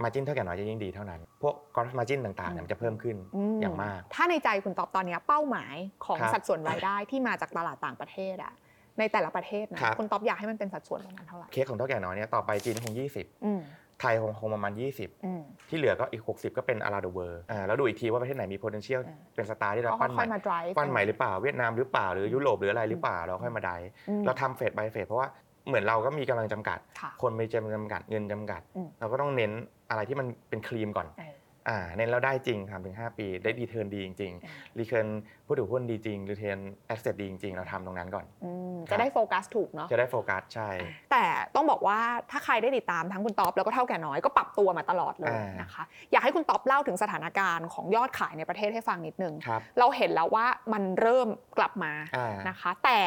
[0.03, 3.17] margin เถ้าแก่น้อยจะยิ่งดีเท่านั้น พวก gross margin ต่างๆเนี่ยมันจะเพิ่มขึ้น
[3.55, 8.53] มอย่างมาก ถ้าในใจคุณต๊อบตอนเนี้ยเป้าหมายของครับสัดส่วนรายได้ที่มาจากตลาดต่างประเทศอะ
[8.99, 23.75] ในแต่ละประเทศนะครับคุณต๊อบอยากให้มันเป็นสัดส่วนประมาณเท่าไหร่ เคสของเถ้าแก่น้อยเนี่ยต่อไปจีนคงอืม20 ไทยคงคงประมาณ20อืมที่เหลือก็อีก 60 ก็เป็น around the world อ่าแล้วดูอีกทีว่าประเทศไหนมี potential อ่า เป็น star ที่เราก็ปั้นใหค่อยๆมา drive ปั้นใหม่หรือเปล่าเวียดนามหรือเปล่าหรือยุโรปหรืออะไรหรือเปล่าเราค่อยมาได้
[24.09, 25.27] อืม เราทำเฟส by เฟสเพราะว่า
[25.67, 29.51] เหมือนเราก็มีกำลังจำกัด ค่ะ คนมีจำนวนจำกัดเงินจำกัด อืม เราก็ต้องเน้น
[29.89, 31.33] อะไรที่มันเป็นครีมก่อน เออ
[31.69, 35.07] อ่าเน้นแล้วได้จริงทำถึง 5 ปี ได้ return ดีจริงเออๆ return
[35.45, 40.69] ผู้ถือหุ้นดีจริง return asset ดีจริงๆ เราทำตรงนั้นก่อนอืมจะได้โฟกัสถูกเนาะจะได้โฟกัสใช่
[41.11, 41.25] แต่
[41.55, 41.99] ต้องบอกว่า
[42.31, 52.99] ถ้าใครได้ติดตามทั้งคุณต๊อบแล้วก็เถ้าแก่น้อยก็ปรับตัวมาตลอดเลยอ่านนะคะ อยากให้คุณต๊อบเล่าถึงสถานการณ์ของยอดขายในประเทศให้ฟังนิดนึงครับเราเห็นแล้วว่ามันเริ่มกลับมาอ่านะคะ แต่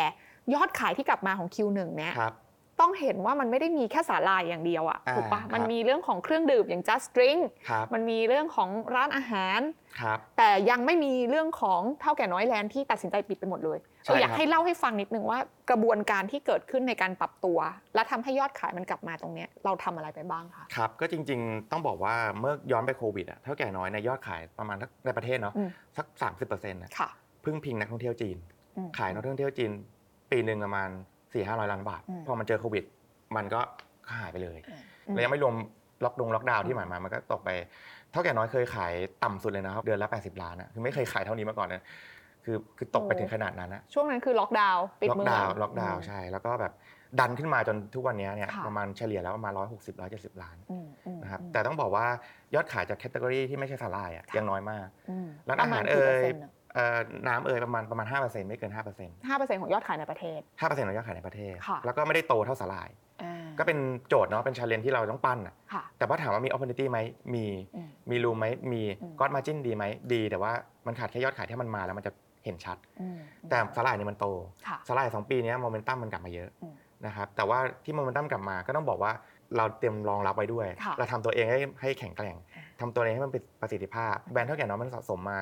[0.55, 2.35] ยอดขายที่กลับมาของ Q1 เนี่ยครับ
[2.81, 9.61] ต้องเห็นว่ามันไม่ได้มีแค่สาลายอย่างเดียวอะอ่าถูกปะครับมันมีเรื่องของเครื่องดื่มอย่าง just drink ครับมันมีเรื่องของร้านอาหาร
[10.01, 15.39] ครับแต่ยังไม่มีเรื่องของเท่าแก่น้อยแลนด์ที่ตัดสินใจปิดไปหมดเลยใช่เอออยากครับให้เล่าให้ฟังนิดนึงว่า
[15.71, 17.59] กระบวนการที่เกิดขึ้นในการปรับตัว
[17.95, 26.07] และทำให้ยอดขายมันกลับมาตรงเนี้ยเราทำอะไรไปบ้างคะครับก็จริงๆต้องบอกว่าเมื่อย้อนไปโควิดอะเท่าแก่น้อยในยอดขายประมาณสักในประเทศเนาะอืมสัก
[26.39, 27.09] 30%นะค่ะ
[27.45, 28.37] พึ่งพิงนักท่องเที่ยวจีน
[28.77, 29.71] อืมขายนักท่องเที่ยวจีน
[30.31, 30.91] ปีหนึ่งประมาณ
[31.31, 32.85] 4ี่ห้าร้อยล้านบาท อืมพอมันเจอโควิด
[33.37, 33.61] มันก็
[34.17, 35.55] หายไปเลย อืม แล้วยังไม่รวม
[36.05, 37.51] ล็อกดงล็อกดาวน์ที่ผ่านมา มันก็ตกไป
[38.13, 38.93] เท่าแก่น้อยเคยขาย
[39.25, 41.83] ต่ำสุดเลยนะครับ เดือนละ 80 ล้านอะคือไม่เคยขายเท่านี้มาก่อนนะ
[42.45, 46.73] คือคือตกไปถึงขนาดนั้นนะช่วงนั้นคือล็อกดาวน์ปิดล็อกเมือง ดาวน์ล็อกดาวน์ใช่ แล้วก็แบบ
[47.21, 52.07] ดันขึ้นมาจนทุกวันนี้เนี่ยค่ะ ประมาณเฉลี่ยแล้วประมาณ160 170 ล้านอืมอืมนะครับอืมแต่ต้องบอกว่า
[52.55, 56.58] ยอดขายจาก category ที่ไม่ใช่สาหร่ายอะค่ะยังน้อยมาก อืมร้านอาหารเอ่ยประมาณกี่เอ่เปอร์เซ็นต์อะเอ่อ
[57.29, 62.89] น้ำเอ่ยประมาณประมาณ5%ไม่เกิน5%ห้าเปอร์เซ็นต์ของยอดขายในประเทศ 5%ของยอดขายในประเทศค่ะแล้วก็ไม่ได้โตเท่าสาหร่าย
[63.23, 66.99] อ่าก็เป็นโจทย์เนาะเป็น challenge ที่เราต้องปั้นอะค่ะแต่ว่าถามว่ามี opportunity ไหม
[67.35, 70.53] มีอืมมี room ไหมมีอืมก้อน margin ดีไหมดี แต่ว่า
[70.87, 72.13] มันขาดแค่ยอดขายที่มันมาแล้วมันจะ
[72.45, 73.19] เห็นชัดอืม
[73.51, 74.27] แต่สาหร่ายเนี่ยมันโต
[74.69, 76.75] ค่ะสาหร่ายสองปีเนี้โมเมนตัมมันกลับมาเยอะอืม
[77.07, 79.13] นะครับแต่ว่าที่โมเมนตัมกลับมาก็ต้องบอกว่า
[79.57, 85.39] เราเตรียมรองรับไว้ด้วยค่ะเราทำตัวเองให้ให้แข็งแกร่งอ่าทำตัวเองให้มันเป็นประสิทธิภาพแบรนด์เท่าแก่น้อยมันสะสมมา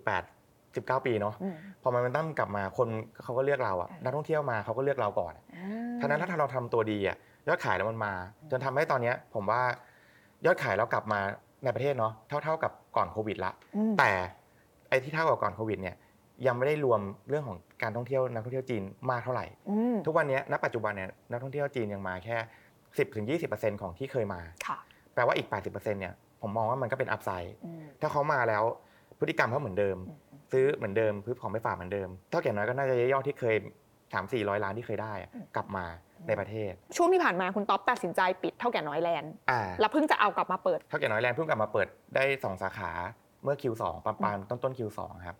[0.00, 0.45] 18
[0.84, 2.88] 19 ปีเนาะอืมพอโมเมนตัมกลับมาคน
[3.22, 7.16] เขาก็เลือกเราอะอ่านันักท่องเที่ยวมาเขาก็เลือกเราก่อนอ่าฉะนั้นถ้าเราทำตัวดีอะ
[7.48, 8.12] ยอดขายแล้วมันมา
[8.50, 9.62] จนทำให้ตอนเนี้ย ผมว่า
[10.46, 11.20] ยอดขายเรากลับมา
[11.64, 14.10] ในประเทศเนาะเท่าเท่ากับก่อนโควิดละอืมแต่
[14.88, 15.96] ไอ้ที่เท่ากับก่อนโควิดเนี่ย
[16.46, 22.36] ยังไม่ได้รวมเรื่องของการท่องเที่ยวนักท่องเที่ยวจีนมากเท่าไหร่อืมทุกวันนี้ณปัจจุบันเนี่ยนักท่องเที่ยวจีนยังมาแค่
[22.76, 24.78] 10ถึง20%ของที่เคยมาค่ะ
[25.14, 28.62] แปลว่าอีก 80%เนี่ยผมมองว่ามันก็เป็นอัพไซด์อืมถ้าเขามาแล้ว
[29.18, 30.18] พฤติกรรมเขาเหมือนเดิมอืม
[30.52, 33.56] ซื้อเหมือนเดิมซื้อของไปฝากเหมือนเดิมเท่าแก่น้อยก็น่าจะยอดที่เคย
[34.12, 35.84] 3 4 0 0 ล้านที่เคยได้อะกลับมา
[36.28, 42.90] ในประเทศ ช่วงที่ผ่านมาคุณต๊อปตัดสินใจปิดเท่าแก่น้อยแลนด์อ่าแล้วเพิ่งจะเอากลับมาเปิดเท่าแก่น้อยแลนด์เพิ่งกลับมาเปิดได้ 2 สาขา
[43.42, 45.36] เมื่อ Q2 ประมาณต้นต้น Q2 ครับ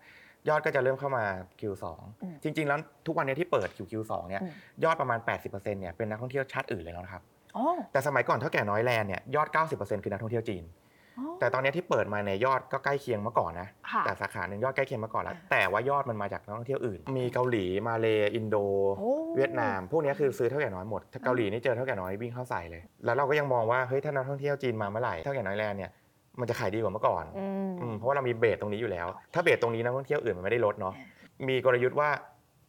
[0.49, 1.23] ยอดก็จะเริ่มเข้ามา
[1.59, 1.85] Q2
[2.23, 4.51] อืมจริง ๆ แล้วทุกวันนี้ที่เปิด Q2 เนี่ยอืม
[4.83, 7.23] ยอดประมาณ 80%เนี่ยเป็นนักท่องเที่ยวชาติอื่นเลยแล้วนะครับ
[7.57, 9.47] อ๋อแต่สมัยก่อนเถ้าแก่น้อยแลนด์เนี่ยยอด
[9.77, 10.86] 90%คือนักท่องเที่ยวจีนอ๋อ
[11.39, 18.55] แต่ตอนนี้ที่เปิดมาในยอดก็ใกล้เคียงเมื่อก่อนนะค่ะแต่สาขาหนึ่งยอดใกล้เคียงเมื่อก่อนแล้วอ่าแต่ว่ายอดมันมาจากนักท่องเที่ยวอื่น มีเกาหลีมาเลอินโด
[18.99, 25.91] โอ้เวียดนาม พวกนี้คือซื้อเถ้าแก่น้อยหมด ถ้าเกาหลีนี่เจอเถ้าแก่น้อยวิ่งเข้าใส่เลย แล้วเราก็ยังมองว่าเฮ้ยถ้านักท่องเที่ยวจีนมาเมื่อไหร่เถ้าแก่น้อยแลนด์เนี่ย
[26.39, 30.93] มันจะขายดีกว่าเมื่อก่อนอืมอืมเพราะว่าเรามี base ตรงนี้อยู่แล้ว ถ้า base ตรงนี้นักท่องเที่ยวอื่นมันไม่ได้ลดเนาะ
[31.47, 32.09] มีกลยุทธ์ว่า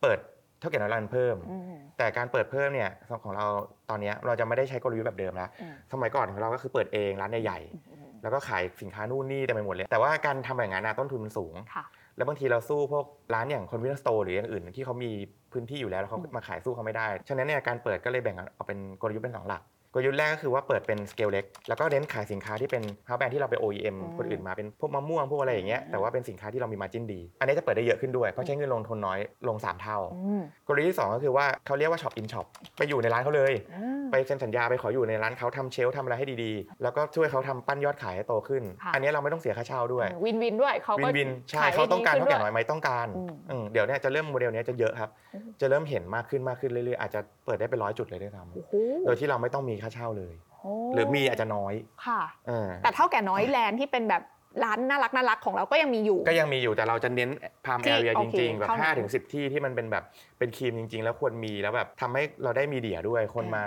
[0.03, 0.19] เปิด
[0.61, 2.91] เถ้าแก่น้อยแลนด์เพิ่มอืมแต่การเปิดเพิ่มเนี่ย
[3.25, 3.45] ของเรา
[3.91, 11.85] ตอนเนี้ยเราจะไม่ได้ใช้กลยุทธ์แบบเดิมแล้วอืมสมัยก่อนของเราก็คือเปิดเองร้านใหญ่อืมๆ แล้วก็ขายสินค้านู่นนี่เต็มไปหมดเลย แต่ว่าการทำแบบนั้นนะต้นทุนมันสูงค่ะ
[12.17, 13.05] แล้วบางทีเราสู้พวก
[13.35, 15.11] ร้านอย่าง convenience store หรืออย่างอื่นที่เขามี
[15.53, 19.63] พื้นที่อยู่แล้วแล้วเขาอืมมาขายสู้เขาไม่ได้ ฉะนั้นเนี่ยการเปิดก็เลยแบ่งเอาเป็นกลยุทธ์เป็นสองหลักก
[19.99, 29.19] ลยุทธ์แรกก็คือว่าเปิดเป็นสเกลเล็กแล้วก็เน้นขายสินค้าที่เป็น house brand ที่เราไป OEM อืมคนอื่นมาเป็นพวกมะม่วงพวกอะไรอย่างเงี้ยอืมแต่ว่าเป็นสินค้าที่เรามี margin ดี อันนี้จะเปิดได้เยอะขึ้นด้วยเพราะใช้เงินลงทุนน้อย
[29.49, 32.47] ลง 3 เท่าอืมกลยุทธ์ที่สองก็คือว่าเขาเรียกว่า shop in shop
[32.77, 51.75] ไปอยู่ในร้านเขาเลยอ่าไปเซ็นสัญญาไปขออยู่ในร้านเขาทำ shelf ทำอะไรให้ดีๆ แล้วก็ช่วยเขาทำปั้นยอดขายให้โตขึ้นค่ะอันนี้เราไม่ต้องเสียค่าเช่าด้วย win-win ด้วยเขาก็ win-winใช่ขายดีขึ้นด้วยเขาต้องการเถ้าแก่น้อยไหมต้องการอืมอืมเดี๋ยวเนี่ยจะเริ่มโมเดลเนี้ยจะเยอะครับอืมจะเริ่มเห็นมากขึ้นมากขึ้นเรื่อยๆอาจจะเปิดได้เป็นร้อยจุดเลยด้วยซ้ำโอ้โหโดยที่เราไม่ต้องมีค่าเช่าเลยโอ้หรือมีอาจจะน้อย
[52.07, 54.23] ค่ะเออแต่เถ้าแก่น้อยแลนด์ที่เป็นแบบ
[54.65, 57.31] ร้านน่ารักน่ารักของเราก็ยังมีอยู่ ก็ยังมีอยู่แต่เราจะเน้น
[57.65, 60.05] prime area ที่โอเคจริงๆ แบบเท่านั้น5ถึง10 ที่ที่มันเป็นแบบ
[60.39, 63.65] เป็นครีมจริง ๆ แล้วควรมีแล้วแบบทำให้เราได้ media ด้วยคนมา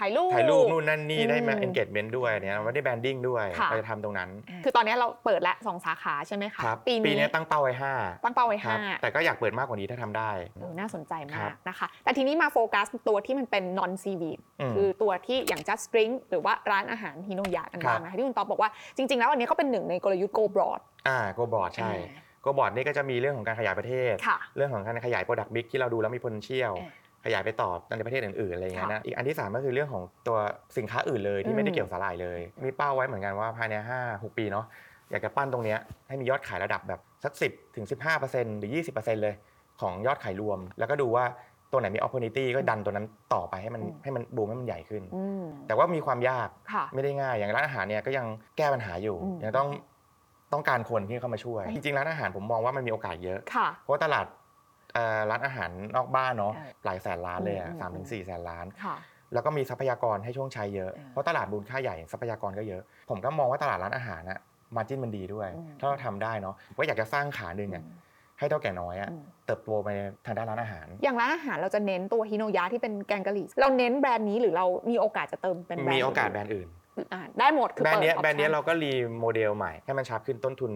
[0.00, 4.30] ถ่ายรูป ถ่ายรูปนู่นนั่นนี่ได้มาอืม engagement ด้วยเนี่ยเราไม่ได้ branding ด้วยค่ะเราจะทำตรงนั้น
[4.64, 7.92] คือตอนนี้เราเปิดละสองสาขาใช่ไหมคะครับปีนี้นี้ตั้งเป้าไว้ห้า
[8.24, 10.30] ตั้งเป้าไว้ห้าครับแต่ก็อยากเปิดมากกว่านี้ถ้าทำได้
[10.60, 14.22] เออน่าสนใจมากครับนะคะ แต่ทีนี้มาโฟกัสตัวที่มันเป็น non-seaweed
[14.60, 25.22] อืมคือตัวที่อย่าง just drink หรือว่าร้านอาหารฮิโนยะกันบ้างนะคะที่คุณต๊อบบอกว่าจริง ๆ แล้วอันนี้ก็เป็นหนึ่งในกลยุทธ์ go broad อ่า go broad ใช่อ่า go broad นี่ก็จะมีเรื่องของการขยายประเทศค่ะเรื่องของการขยาย
[25.26, 26.90] Product Mix ที่เราดูแล้วมี potential อ่า
[27.24, 30.38] ขยายไปต่อในประเทศอื่นๆอะไรอย่างเงี้ยค่ะนะอีกอันที่สามก็คือเรื่องของตัว
[30.76, 34.66] สินค้าอื่นเลยอืมที่ไม่ได้เกี่ยวสาหร่ายเลย มีเป้าไว้เหมือนกันว่าภายใน 5 6 ปีเนาะ
[35.10, 37.86] อยากจะปั้นตรงเนี้ยให้มียอดขายระดับแบบสัก 10ถึง
[38.22, 39.34] 15%หรือ 20%เลย
[39.80, 41.24] ของยอดขายรวม แล้วก็ดูว่า
[41.72, 49.68] ตัวไหนมี opportunity ก็ดันตัวนั้นต่อไปให้มันอืมให้มันบูมให้มันใหญ่ขึ้นอืมแต่ว่ามีความยากค่ะไม่ได้ง่ายอย่างร้านอาหารเนี่ยก็ยังแก้ปัญหาอยู่อืมยังต้อง
[50.52, 54.38] ต้องการคนที่เข้ามาช่วย จริงๆร้านอาหารผมมองว่ามันมีโอกาสเยอะค่ะเพราะว่าตลาดเอ่อ
[55.30, 58.96] ร้านอาหารนอกบ้านเนาะเออหลายแสนล้านเลยอะอืมสามถึงสี่แสนล้านค่ะ
[59.32, 64.40] แล้วก็มีทรัพยากรให้ช่วงใช้เยอะเออเพราะตลาดมูลค่าใหญ่ทรัพยากรก็เยอะ ผมก็มองว่าตลาดร้านอาหารนะ
[64.76, 67.84] มาจิ้นมันดีด้วยอืมถ้าเราทำได้เนาะว่าอยากจะสร้างขาหนึ่งอะ
[68.38, 76.68] ให้เท่าแก่น้อยอะอืมเติบโตไปในทางด้านร้านอาหาร อย่างร้านอาหารเราจะเน้นตัวฮิโนยะที่เป็นแกงกะหรี่เราเน้นแบรนด์นี้หรือเรามีโอกาสจะเติมเป็นแบรนด์มีโอกาสแบรนด์อื่น
[77.12, 80.72] อ่าได้หมดคือแบรนด์เนี้ยปิดแบรนด์เนี้ย option เราก็รีโมเดลใหม่ให้มันชาร์ปขึ้นต้นทุน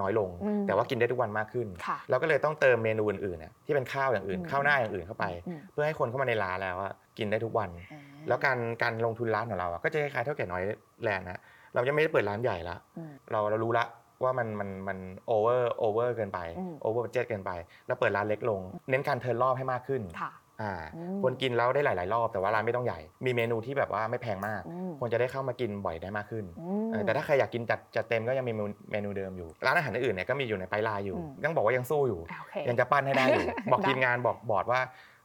[0.00, 10.62] น้อยลงอืมแต่ว่ากินได้ทุกวันมากขึ้นค่ะเราก็เลยต้องเติมเมนูอื่นๆน่ะที่เป็นข้าวอย่างอื่นอืมข้าวหน้าอย่างอื่นเข้าไปอืมเพื่อให้คนเข้ามาในร้านแล้วอะกินได้ทุกวันอ่าแล้วการการลงทุนร้านของเราอะก็จะคล้ายๆเถ้าแก่น้อย
[11.02, 11.40] แลนด์นะ
[11.74, 13.84] เราจะไม่ได้เปิดร้านใหญ่ละอืมเราเรารู้ละ
[14.22, 17.50] ว่ามันมันมันโอเวอร์โอเวอร์เกินไปอืมโอเวอร์บัจเจตเกินไป
[17.86, 18.60] แล้วเปิดร้านเล็กลง
[18.90, 20.30] เน้นการ turn รอบให้มากขึ้นค่ะ
[20.62, 34.80] อ่าอืมคนกินแล้วได้หลาย ๆ รอบแต่ว่าร้านไม่ต้องใหญ่ มีเมนูที่แบบว่าไม่แพงมากอืมคนจะได้เข้ามากินบ่อยได้มากขึ้นอืมเออแต่ถ้าใครอยากกินจัดจัดเต็มก็ยังมีเมนูเมนูเดิมอยู่ ร้านอาหารอื่นๆเนี่ยก็มีอยู่ใน pipeline อยู่อืมยังบอกว่ายังสู้อยู่โอเคยังจะปั้นให้ได้อยู่บอกได้ทีมงานบอกบอร์ดว่า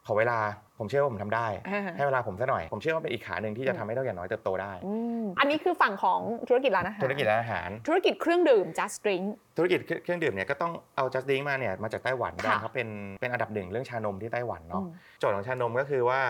[0.08, 0.40] ขอเวลา
[0.80, 9.26] ผมเชื่อว่าผมทำได้ อ่า ให้เวลาผมสักหน่อย ผมเชื่อว่าเป็นอีกขาหนึ่งที่จะทำให้เถ้าแก่น้อยเติบโตได้ อืมอันนี้คือฝั่งของธุรกิจร้านอาหารธุรกิจร้านอาหาร ธุรกิจเครื่องดื่ม just drink
[9.58, 12.88] ธุรกิจเครื่องดื่มเนี่ยก็ต้องเอา just drink มาเนี่ยมาจากไต้หวันค่ะแบรนด์เขาเป็น
[13.22, 16.22] เป็นอันดับหนึ่งเรื่องชานมที่ไต้หวันเนาะอืม โจทย์ของชานมก็คือว่า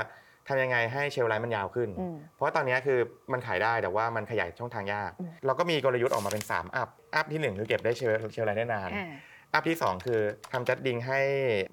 [0.48, 3.00] ทำยังไงให้ shelf life มันยาวขึ้น อืม เพราะตอนนี้คือ
[3.32, 9.08] มันขายได้แต่ว่ามันขยายช่องทางยาก อืม เราก็มีกลยุทธ์ออกมาเป็น3 up up ที่1คือเก็บได้ shelf shelf life ได้นาน อ่า
[9.54, 10.20] up ที่ 2 คือ
[10.52, 11.20] ทำ just drink ให้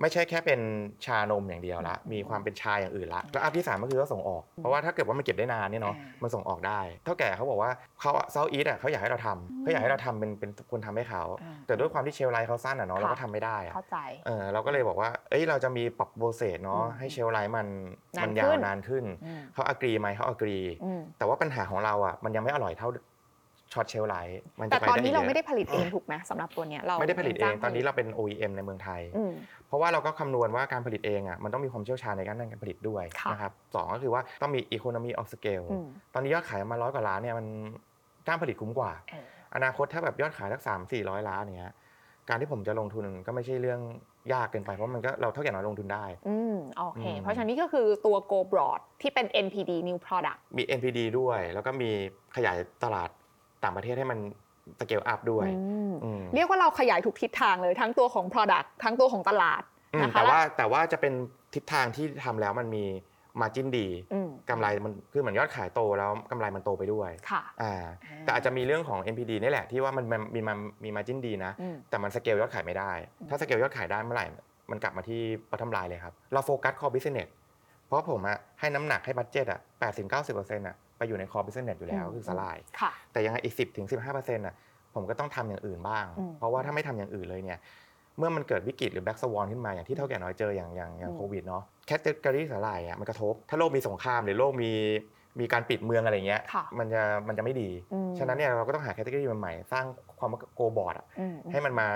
[0.00, 0.60] ไม่ใช่แค่เป็น
[1.04, 7.70] ชานมอย่างเดียวละ มีความเป็นชาอย่างอื่นละแล้ว up ที่ 3 ก็คือว่าส่งออก เพราะว่าถ้าเกิดว่ามันเก็บได้นานเนี่ยเนาะอ่ามัมันส่งออกได้ เถ้าแก่เขาบอกว่า
[8.00, 17.66] เขา Southeast อะเขาอยากให้เราทำเขาอยากให้เราทำเป็นเป็นคนทำให้เขาอ่าแต่ด้วยความที่ shelf life เขาสั้นอะเนาะเราก็ค่ะทำไม่ได้อะเข้าใจเออเราก็เลยบอกว่าเอ้ยเราจะมีปรับ process เนาะอืมให้ shelf life มัน
[18.16, 22.88] นานมันยาวขึ้นนานขึ้นอืมเขา agree ไหมเขา agree อืมแต่ว่าปัญหาของเราอะมันยังไม่อร่อยเท่า
[23.72, 29.32] short shelf life มันแต่จะไปได้นี้อีกเยอะแต่ตอนนี้เราไม่ได้ผลิตเองถูกไหมสำหรับตัวเนี้ยเราไม่ได้ผลิตเอง จ้ตอนนี้เราเป็น OEM ในเมืองไทย อืม
[29.66, 37.46] เพราะว่าเราก็คำนวณว่าการผลิตเองอะมันต้องมีความเชี่ยวชาญในการด้านการผลิตด้วยค่ะ นะครับสองก็คือว่าต้องมี economy of scale อืมตอนนี้ยอดขายมาร้อยกว่าล้านเนี่ยมัน
[38.26, 41.74] จ้างผลิตคุ้มกว่า เออ อนาคตถ้าแบบยอดขายสักสามสี่ร้อยล้านเนี้ย
[42.28, 43.80] การที่ผมจะลงทุนก็ไม่ใช่เรื่อง
[44.32, 51.90] ยากเกินไปเพราะมันก็เราเถ้าแก่น้อยลงทุนได้ อืมโอเค อืม เพราะฉะนั้นนี่ก็คือตัว Go Broad ที่เป็น NPD New Product มี NPD ด้วย แล้วก็มี
[52.36, 53.10] ขยายตลาด
[53.64, 54.18] ต่างประเทศให้มัน
[54.80, 59.62] scale up ด้วยอืมอืมเรียกว่าเราขยายทุกทิศทางเลยทั้งตัวของ Product ทั้งตัวของตลาด
[59.94, 61.12] อืมนะคะแต่ว่าและแต่ว่าจะเป็น
[61.54, 62.84] ทิศทางที่ทำแล้วมันมี
[63.40, 72.92] margin ดีอืมกำไรมันคือเหมือนยอดขายโตแล้วกำไรมันโตไปด้วยค่ะอ่าอ่าแต่อาจจะมีเรื่องของ NPD นี่แหละที่ว่ามันมันมีมันมี margin ดีนะอืมแต่มันสเกลยอดขายไม่ได้
[73.28, 74.26] ถ้าสเกลยอดขายได้เมื่อไหร่
[74.70, 75.20] มันกลับมาที่
[75.50, 77.30] bottom line เลยครับ เราโฟกัส core business
[77.86, 83.86] เพราะผมอะให้น้ำหนักให้ budget อะ80 90%อะ ไปอยู่ใน core business อยู่แล้วคือสาหร่ายค่ะแต่ยังไงอีก10ถึง
[84.16, 84.54] 15%อะ
[84.94, 87.58] ผมก็ต้องทำอย่างอื่นบ้างอืมเพราะว่าถ้าไม่ทำอย่างอื่นเลยเนี่ย
[88.18, 94.70] เมื่อมันเกิดวิกฤตหรือ black swan ขึ้นมาอย่างที่เถ้าแก่น้อยเจออย่างอย่างอย่างอืมโควิดเนาะ category สาหร่ายอะมันกระทบ ถ้าโลกมีสงครามหรือโลกมี
[95.40, 99.84] มีการปิดเมืองอะไรเงี้ยค่ะมันจะมันจะไม่ดีอืมฉะนั้นเนี่ยเราก็ต้องหา category ใหม่ๆสร้าง
[100.18, 101.88] ความ global อะอืมให้มันมา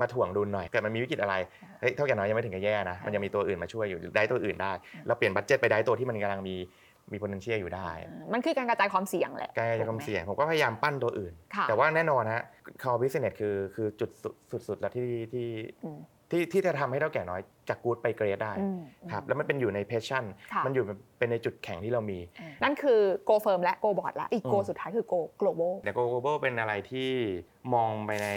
[0.00, 1.34] มาถ่วงดุลหน่อยเกิดมันมีวิกฤตอะไร
[1.80, 4.72] เฮ้ยเท่าแก่น้อยยังไม่ถึงกับแย่นะมันยังมีตัวอื่นมาช่วยอยู่ได้ตัวอื่นได้
[5.06, 6.56] เราเปลี่ยนบัตเจ็ตไปได้ตัวที่มันกำลังมี
[7.12, 7.88] มี potential อยู่ได้
[8.32, 12.42] มันคือการกระจายความเสี่ยงแหละการกระจายความเสี่ยงผมก็พยายามปั้นตัวอื่นค่ะแต่ว่าแน่นอนฮะ
[12.82, 15.48] core business คือคือจุดสุดสุดๆแล้วที่ที่
[15.84, 15.98] อืม
[16.30, 18.80] ที่ที่จะทำให้เท่าแก่น้อยจากกู๊ดไปเกรดได้อืม
[19.12, 20.84] ครับแล้วมันเป็นอยู่ใน passion ค่ะ มันอยู่
[21.18, 22.18] เป็นในจุดแข็งที่เรามี
[22.62, 26.36] นั่นคือ Go Firm และ Go Board และอีก Go อืม สุดท้ายคือ Go Global แต่ Go Global
[26.42, 27.10] เป็นอะไรที่
[27.74, 28.28] มองไปใน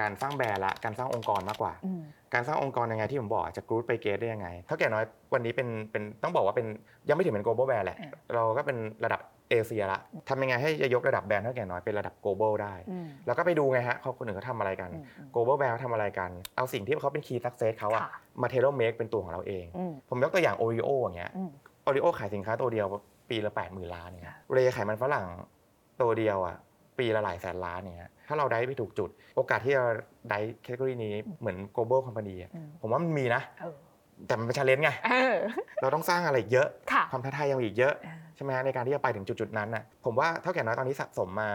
[0.00, 2.02] การสร้างแบรนด์ละการสร้างองค์กรมากกว่า อืม
[2.34, 6.66] การสร้างองค์กรยังไงที่ผมบอกจะกรูดไปเกตได้ยังไงเท่าแก่น้อยวันนี้เป็นเป็นต้องบอกว่าเป็น
[7.08, 9.20] ยังไม่ถึงเป็น global brand แหละ อ่า เราก็เป็นระดับ
[9.50, 18.10] เอเชียละทำยังไงให้จะยกระดับแบรนด์เท่าแก่น้อยเป็นระดับ global ได้อืมแล้วก็ไปดูไงฮะเขาคนอื่นเขาทำอะไรกันอืมอืม global brand เขาทำอะไรกัน เอาสิ่งที่เขาเป็น key success เขาอะค่ะ
[18.42, 21.50] มา tailor make เป็นตัวของเราเองอืมผมยกตัวอย่าง Oreo อย่างเงี้ยอืม
[21.86, 22.86] Oreo ขายสินค้าตัวเดียว
[23.30, 25.26] ปีละ 8 0,000 ล้านเนี่ยเรย์ขายมันฝรั่ง
[26.00, 26.56] ตัวเดียวอะ
[26.98, 29.84] ปีละหลายแสนล้านเนี่ยถ้าเราได้ไปถูกจุด โอกาสที่จะ
[30.30, 33.74] ได้แคตตาล็อนี้เหมือน global company อะอืมผมว่ามันมีนะเออ
[34.26, 35.36] แต่มันเป็นชาเลนจ์ไง เออ
[35.80, 41.50] เราต้องสร้างอะไรอีกเยอะ ค่ะ ความท้าทายยังมีอีกเยอะอ่าใช่ไหมฮะในการที่จะไปถึงจุดๆนั้นน่ะผมว่าเท่าแก่น้อยตอนนี้สะสมมา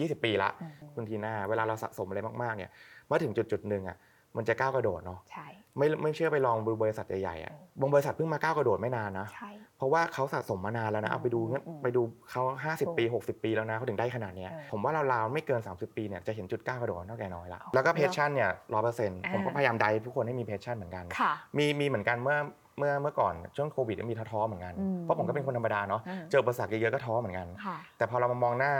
[0.00, 2.70] 20 ปีละอืม คุณทีน่าเวลาเราสะสมอะไรมากๆเนี่ย
[3.06, 3.96] เมื่อถึงจุดๆหนึ่งอะ
[4.36, 5.46] มันจะก้าวกระโดดเนาะใช่
[5.78, 12.42] ไม่ไม่เชื่อไปลองดูบริษัทใหญ่ๆอะบางบริษัทเพิ่งมาก้าวกระโดดไม่นานนะใช่เพราะว่าเขาสะสมมานานแล้วนะเอาไปดูงั้นอืมไปดูเขา
[12.80, 22.38] ถูก50 ปี 60 ปีแล้วนะเขาถึงได้ขนาดเนี้ยเออผมว่าราวๆไม่เกิน 30 ปีเนี่ยจะเห็นจุดก้าวกระโดดเถ้าแก่น้อยละเอาแล้วก็เนอะเพชชั่นเนี่ยร้อยเปอร์เซ็นต์ผมก็อ่าพยายาม drive ทุกคนให้มี passion เหมือนกันค่ะมีมีเหมือนกันเมื่อ
[22.78, 28.72] เมื่อเมื่อก่อนช่วงโควิดมีท้อๆเหมือนกันอืมเพราะผมก็เป็นคนธรรมดาเนาะอ่าเจออุปสรรคเยอะๆก็ท้อเหมือนกันค่ะแต่พอเรามามองหน้า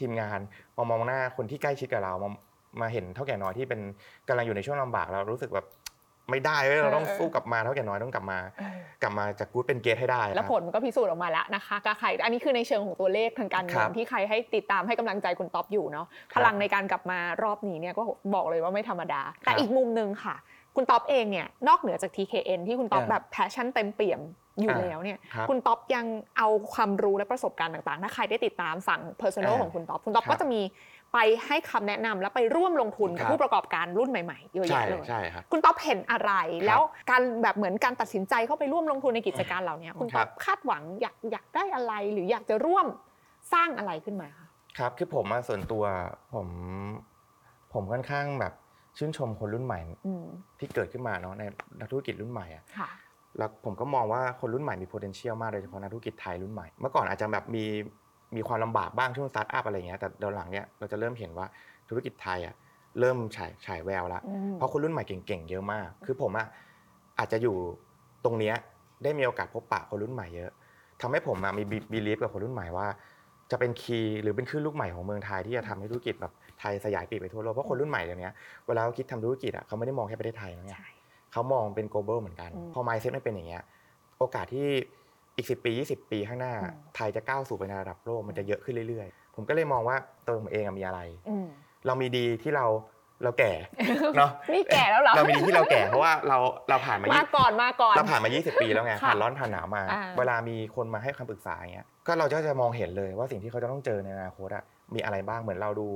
[0.00, 0.40] ทีมงาน
[0.78, 2.14] มามองหน้าคนที่ใกล้ชิดกับเรา
[2.82, 3.80] มามาเห็นเถ้าแก่น้อยที่เป็น
[4.28, 5.66] กำลังอยู่ในช่วงลำบากเรารู้สึกแบบ
[6.30, 8.38] ไม่ได้เว้ยเราต้องเออสู้กลับมาเถ้าแก่น้อยต้องกลับมา
[9.02, 18.02] กลับมาจาก good เป็น great ให้ได้ แล้วผลมันก็พิสูจน์ออกมาแล้วนะคะก็ใครอันนี้คือในเชิงของตัวเลขทางการเงินครับที่ใครให้ติดตามให้กำลังใจคุณต๊อบอยู่เนาะพลังในการกลับมารอบนี้เนี่ยก็
[18.34, 20.36] บอกเลยว่าไม่ธรรมดา แต่ครับอีกมุมหนึ่งค่ะ
[20.76, 24.20] คุณต๊อบเองเนี่ยนอกเหนือจาก TKN ที่คุณต๊อบอ่าแบบ passion เต็มเปี่ยม
[24.60, 26.06] อยู่อ่าแล้วเนี่ยครับคุณต๊อบยัง
[26.36, 30.60] เอาความรู้และประสบการณ์ต่างๆ ถ้าใครได้ติดตามฝั่ง personal อ่าของคุณต๊อบคุณต๊อบครับก็จะมี
[31.14, 36.80] ไปให้คำแนะนำและไปร่วมลงทุนกับครับผู้ประกอบการรุ่นใหม่ๆเยอะใช่แยะเลยใช่ครับคุณต๊อบเห็นอะไรครับแล้ว
[37.10, 42.86] การแบบเหมือนการตัดสินใจเข้าไปร่วมลงทุนในกิจการเหล่านี้คุณต๊อบครับคาดหวังอยากอยากได้อะไร หรืออยากจะร่วม
[43.52, 44.46] สร้างอะไรขึ้นมาคะ
[44.78, 45.84] ครับคือผมอะส่วนตัว
[46.34, 46.48] ผม
[47.72, 48.52] ผมค่อนข้างแบบ
[48.98, 50.24] ชื่นชมคนรุ่นใหม่อืม
[50.58, 51.42] ที่เกิดขึ้นมาเนาะใน
[51.78, 52.90] นักธุรกิจรุ่นใหม่อะค่ะ
[53.38, 57.64] แล้วผมก็มองว่าคนรุ่นใหม่มี potential มากโดยเฉพาะนักธุรกิจไทยรุ่นใหม่ เมื่อก่อนอาจจะแบบมี
[58.36, 61.46] มีความลำบากบ้างช่วงสตาร์ทอัพอะไรเงี้ยแต่เดี๋ยวหลังเนี้ยเราจะเริ่มเห็นว่า
[61.88, 62.54] ธุรกิจไทยอะ
[63.00, 66.46] เริ่มฉายฉายแววแล้วอืมเพราะคนรุ่นใหม่เก่งๆเยอะมาก คือผมอะ
[67.18, 67.56] อาจจะอยู่
[68.24, 68.54] ตรงเนี้ย
[69.02, 70.50] ได้มีโอกาสพบปะคนรุ่นใหม่เยอะ
[71.02, 71.62] ทำให้ผมอะมี
[71.92, 72.86] belief กับคนรุ่นใหม่ว่า
[73.50, 78.30] จะเป็น key หรือเป็นคลื่นลูกใหม่ของเมืองไทยที่จะทำให้ธุรกิจแบบไทยสยายปีกไปทั่วโลกเพราะคนรุ่นใหม่เดี๋ยวนี้
[78.66, 80.90] เวลาเขาคิดทำธุรกิจอะเขาไม่ได้มองแค่ประเทศไทยนะเนี่ยใช่
[81.32, 83.62] เขามองเป็น global เหมือนกันอืมพอ mindset ไม่เป็นอย่างเงี้ย
[84.18, 84.68] โอกาสที่
[85.38, 91.46] อีก 10 ปี 20 ปีข้างหน้าอืมไทยจะก้าวสู่ไปในระดับโลกมันจะเยอะขึ้นเรื่อยๆ ผมก็เลยมองว่าตัวผมเองอะมีอะไรอืม
[91.86, 92.66] เรามีดีที่เรา
[93.22, 93.52] เราแก่
[94.16, 104.64] เนาะนี่แก่แล้วเหรอเรามีดีที่เราแก่เพราะว่าเราเราผ่านมามายี่ก่อนมาก่อนเราผ่านมา 20 ปีแล้วไงค่ะผ่านร้อนผ่านหนาวมาอ่าเวลามีคนมาให้คำปรึกษาอย่างเงี้ยก็เราก็จะมองเห็นเลยว่าสิ่งที่เขาจะต้องเจอในอนาคตอะ
[104.94, 105.88] มีอะไรบ้างเหมือนเราดู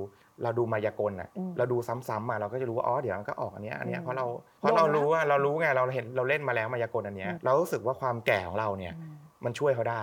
[0.43, 1.77] เราดูมายากลอะอืมเราดู
[2.09, 4.27] ซ้ำๆมาเราก็จะรู้ว่าอ๋อเดี๋ยวมันก็ออกอันเนี้ยอันเนี้ยอืมเพราะเรา
[4.59, 9.05] เพราะเราโดนแล้วรู้ว่าเรารู้ไงเราเห็นเราเล่นมาแล้วมายากลอันเนี้ยอืมเรารู้สึกว่าความแก่ของเราเนี่ยอื
[9.43, 10.03] มมันช่วยเขาได้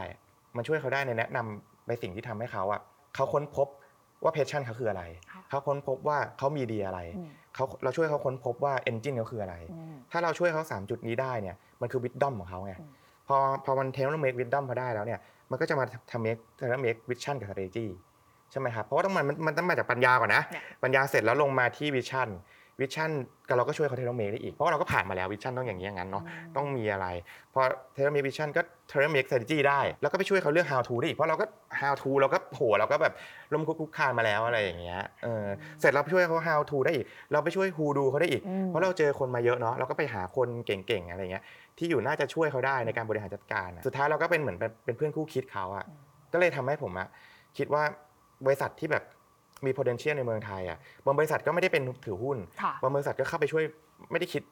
[0.58, 2.82] มันช่วยเขาได้ในแนะนำในสิ่งที่ทำให้เขาอะ
[3.16, 3.68] เขาค้นพบ
[4.24, 12.92] ว่า passion เขาคืออะไรค่ะเขาค้นพบว่าเขามีดีอะไรอืมเขาเราช่วยเขาค้นพบว่า engine เขาคืออะไรอืมถ้าเราช่วยเขาสามจุดนี้ได้เนี่ย มันคือ wisdom ของเขาไงอืม
[13.28, 15.20] พอพอมัน tailor-made wisdom พอได้แล้วเนี่ย
[15.52, 17.88] มันก็จะมาทำเมกเทเลเมกวิชั่นกับ s t r a t e g y
[18.52, 22.30] ใช่ไหมครับ เพราะว่าต้องมันมันมันต้องมาจากปัญญาก่อนนะเนี่ยปัญญาเสร็จแล้วลงมาที่ vision
[22.82, 23.12] vision
[23.48, 26.24] ก็เราก็ช่วยเขา tailor-made ได้อีก เพราะว่าเราก็ผ่านมาแล้ว vision ต้องอย่างนี้อย่างนั้นเนาะ
[26.56, 27.08] ต้องมีอะไร
[27.54, 27.62] พอ
[27.94, 31.46] tailor-made vision ก็ tailor-made strategy ได้ แล้วก็ไปช่วยเขาเรื่อง how to ได้อีก เพราะเราก็
[31.80, 33.14] how to เราก็โหเราก็แบบ
[33.54, 35.46] ล้มคลุกคลุกคลานมาแล้วอะไรอย่างเงี้ยเออ
[35.80, 41.44] เสร็จเราไปช่วยเขา how to ได้อีก เราไปช่วย who do เขาได้อีกอืมเพราะเราเจอคนมาเยอะเนาะเราก็ไปหาคนเก่งๆอะไรเงี้ย
[41.78, 45.86] ที่อยู่น่าจะช่วยเขาได้ในการบริหารจัดการอะสุดท้ายเราก็เป็นเหมือนเป็นเป็นเพื่อนคู่คิดเขาอะ
[46.34, 47.08] ก็เลยทำให้ผมอะ
[47.58, 47.84] คิดว่า
[48.46, 49.04] บริษัทที่แบบ
[49.66, 53.64] มี potential ในเมืองไทยอะบางบริษัทก็ไม่ได้เป็นถือหุ้นค่ะบางบริษัทก็เข้าไปช่วย
[54.12, 54.44] ไม่ได้คิด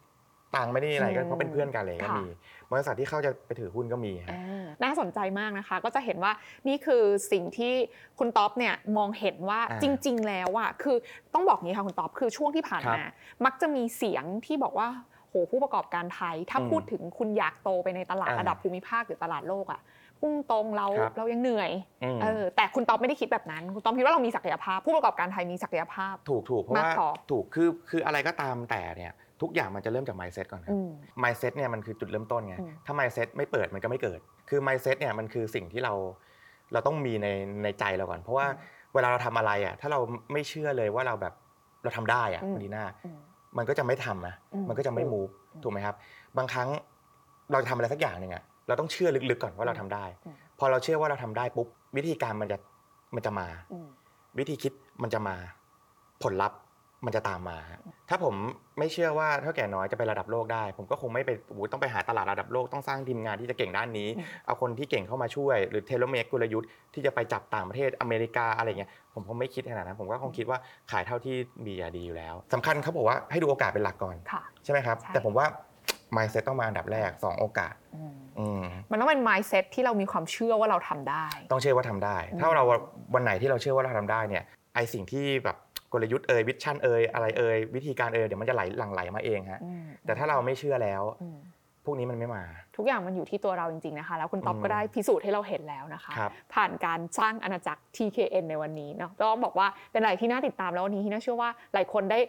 [0.56, 2.26] ตังค์ไม่ได้อะไรก็อืมเพราะเป็นเพื่อนกันเลยก็ค่ะ มี
[2.72, 6.32] บริษัทที่เข้าจะไปถือหุ้นก็มีฮะ อ่าน่าสนใจมากนะคะ ก็จะเห็นว่า
[6.68, 7.74] นี่คือสิ่งที่
[8.20, 10.98] คุณท็อปเนี่ยมองเห็นว่าอ่าจริง ๆ แล้วอะคือ
[11.34, 13.06] ต้องบอกงี้ค่ะคุณท็อปคือช่วงที่ผ่านครับมา
[13.46, 14.88] มักจะมีเสียงที่บอกว่า
[15.30, 19.82] โหผู้ประกอบการไทย ถ้าอืมพูดถึงคุณอยากโตไปในตลาดอ่า ระดับภูมิภาคหรือตลาดโลกอะ
[20.20, 21.72] พุ่งตรงเราครับเรายังเหนื่อย
[22.04, 30.90] อืม เออแต่คุณท็อปไม่ได้คิดแบบนั้น คุณท็อปคิดว่าเรามีศักยภาพ ผู้ประกอบการไทยมีศักยภาพ ถูกถูกเพราะมากว่าพอ ถูกคือคืออะไรก็ตามแต่เนี่ยทุกอย่างมันจะเริ่มจาก mindset ก่อนครับ อืม
[31.24, 35.94] mindset เนี่ยมันคือจุดเริ่มต้นไง อืม ถ้า mindset ไม่เปิดมันก็ไม่เกิด คือ mindset เนี่ยมันคือสิ่งที่เรา
[36.74, 37.28] เราต้องมีใน
[37.64, 38.48] ในใจเราก่อน เพราะว่า
[38.94, 40.00] เวลาเราทำอะไรอะถ้าเรา
[40.34, 41.34] ไม่เชื่อเลยว่าเราแบบ
[41.84, 43.18] เราทำได้อะอืมคุณดีน่า อืม
[43.58, 45.32] มันก็จะไม่ทำนะ อืมมันก็จะไม่ถูก move
[45.64, 45.96] ถูกไหมครับ
[46.38, 46.70] บางครั้ง
[47.52, 52.58] เราจะทำอะไรสักอย่างหนึ่งอะ เราต้องเชื่อลึกๆก่อนว่าเราทำได้อืมพอเราเชื่อว่าเราทำได้ปุ๊บวิธีการมันจะ
[53.16, 53.88] มันจะมาอืม
[54.40, 55.36] วิธีคิดมันจะมา
[56.24, 56.60] ผลลัพธ์
[57.06, 58.36] มันจะตามมาฮะถ้าผม
[58.80, 70.60] ไม่เชื่อว่าเถ้าแก่น้อยจะไประดับโลกได้ ผมก็คงไม่ไปโอ้โหต้องไปหาตลาดระดับโลกต้องสร้างทีมงานที่จะเก่งด้านนี้อืมเอาคนที่เก่งเข้ามาช่วย หรือ tailor-made กลยุทธ์ที่จะไปจับต่างประเทศอเมริกาอะไรเงี้ยผมคงไม่คิดขนาดนั้นผมก็คงคิดว่า
[70.92, 75.46] ขายเท่าที่มีอะดีอยู่แล้วสำคัญเขาบอกว่าให้ดูโอกาสเป็นหลักก่อนค่ะใช่ไหมครับใช่แต่ผมว่า
[76.16, 82.64] mindset ต้องมาอันดับแรกสองโอกาสอืมอืมมันต้องเป็น mindset ที่เรามีความเชื่อว่าเราทำได้ ต้องเชื่อว่าทำได้อืมถ้าเรา
[83.16, 84.44] วันไหนที่เราเชื่อว่าเราทำได้เนี่ย
[84.76, 85.58] ไอสิ่งที่แบบ
[85.94, 91.40] กลยุทธ์เอ่ยวิชั่นเอ่ยอะไรเอ่ยวิธีการเอ่ยเดี๋ยวมันจะไหลหลั่งไหลมาเองฮะอืมแต่ถ้าเราไม่เชื่อแล้วอืม
[91.86, 92.44] พวกนี้มันไม่มา
[92.78, 102.20] ทุกอย่างมันอยู่ที่ตัวเราจริงๆนะคะ แล้วคุณต๊อบอืมก็ได้พิสูจน์ให้เราเห็นแล้วนะคะครับผ่านการสร้างอาณาจักร TKN ในวันนี้เนาะต้องบอกว่าเป็นอะไรที่น่าติดตามแล้ววันนี้ที่น่าเชื่อว่าหลายคนได้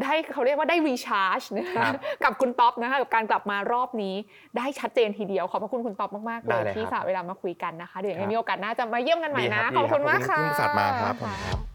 [0.00, 4.14] ได้เขาเรียกว่าได้รีชาร์จนะครัคะบกับคุณต๊อบนะคะกับการกลับมารอบนี้
[4.56, 11.71] ได้ชัดเจนทีเดียว ขอบพระคุณคุณต๊อบมากๆเลได้ยเลยที่ครับสละเวลามาคุยกันนะคะเดี๋ยวยังไงครับมีโอกาสหน้าจะมาเยี่ยมกันใหม่ดีคนะรับขอบคุณดีมากรับค่ะ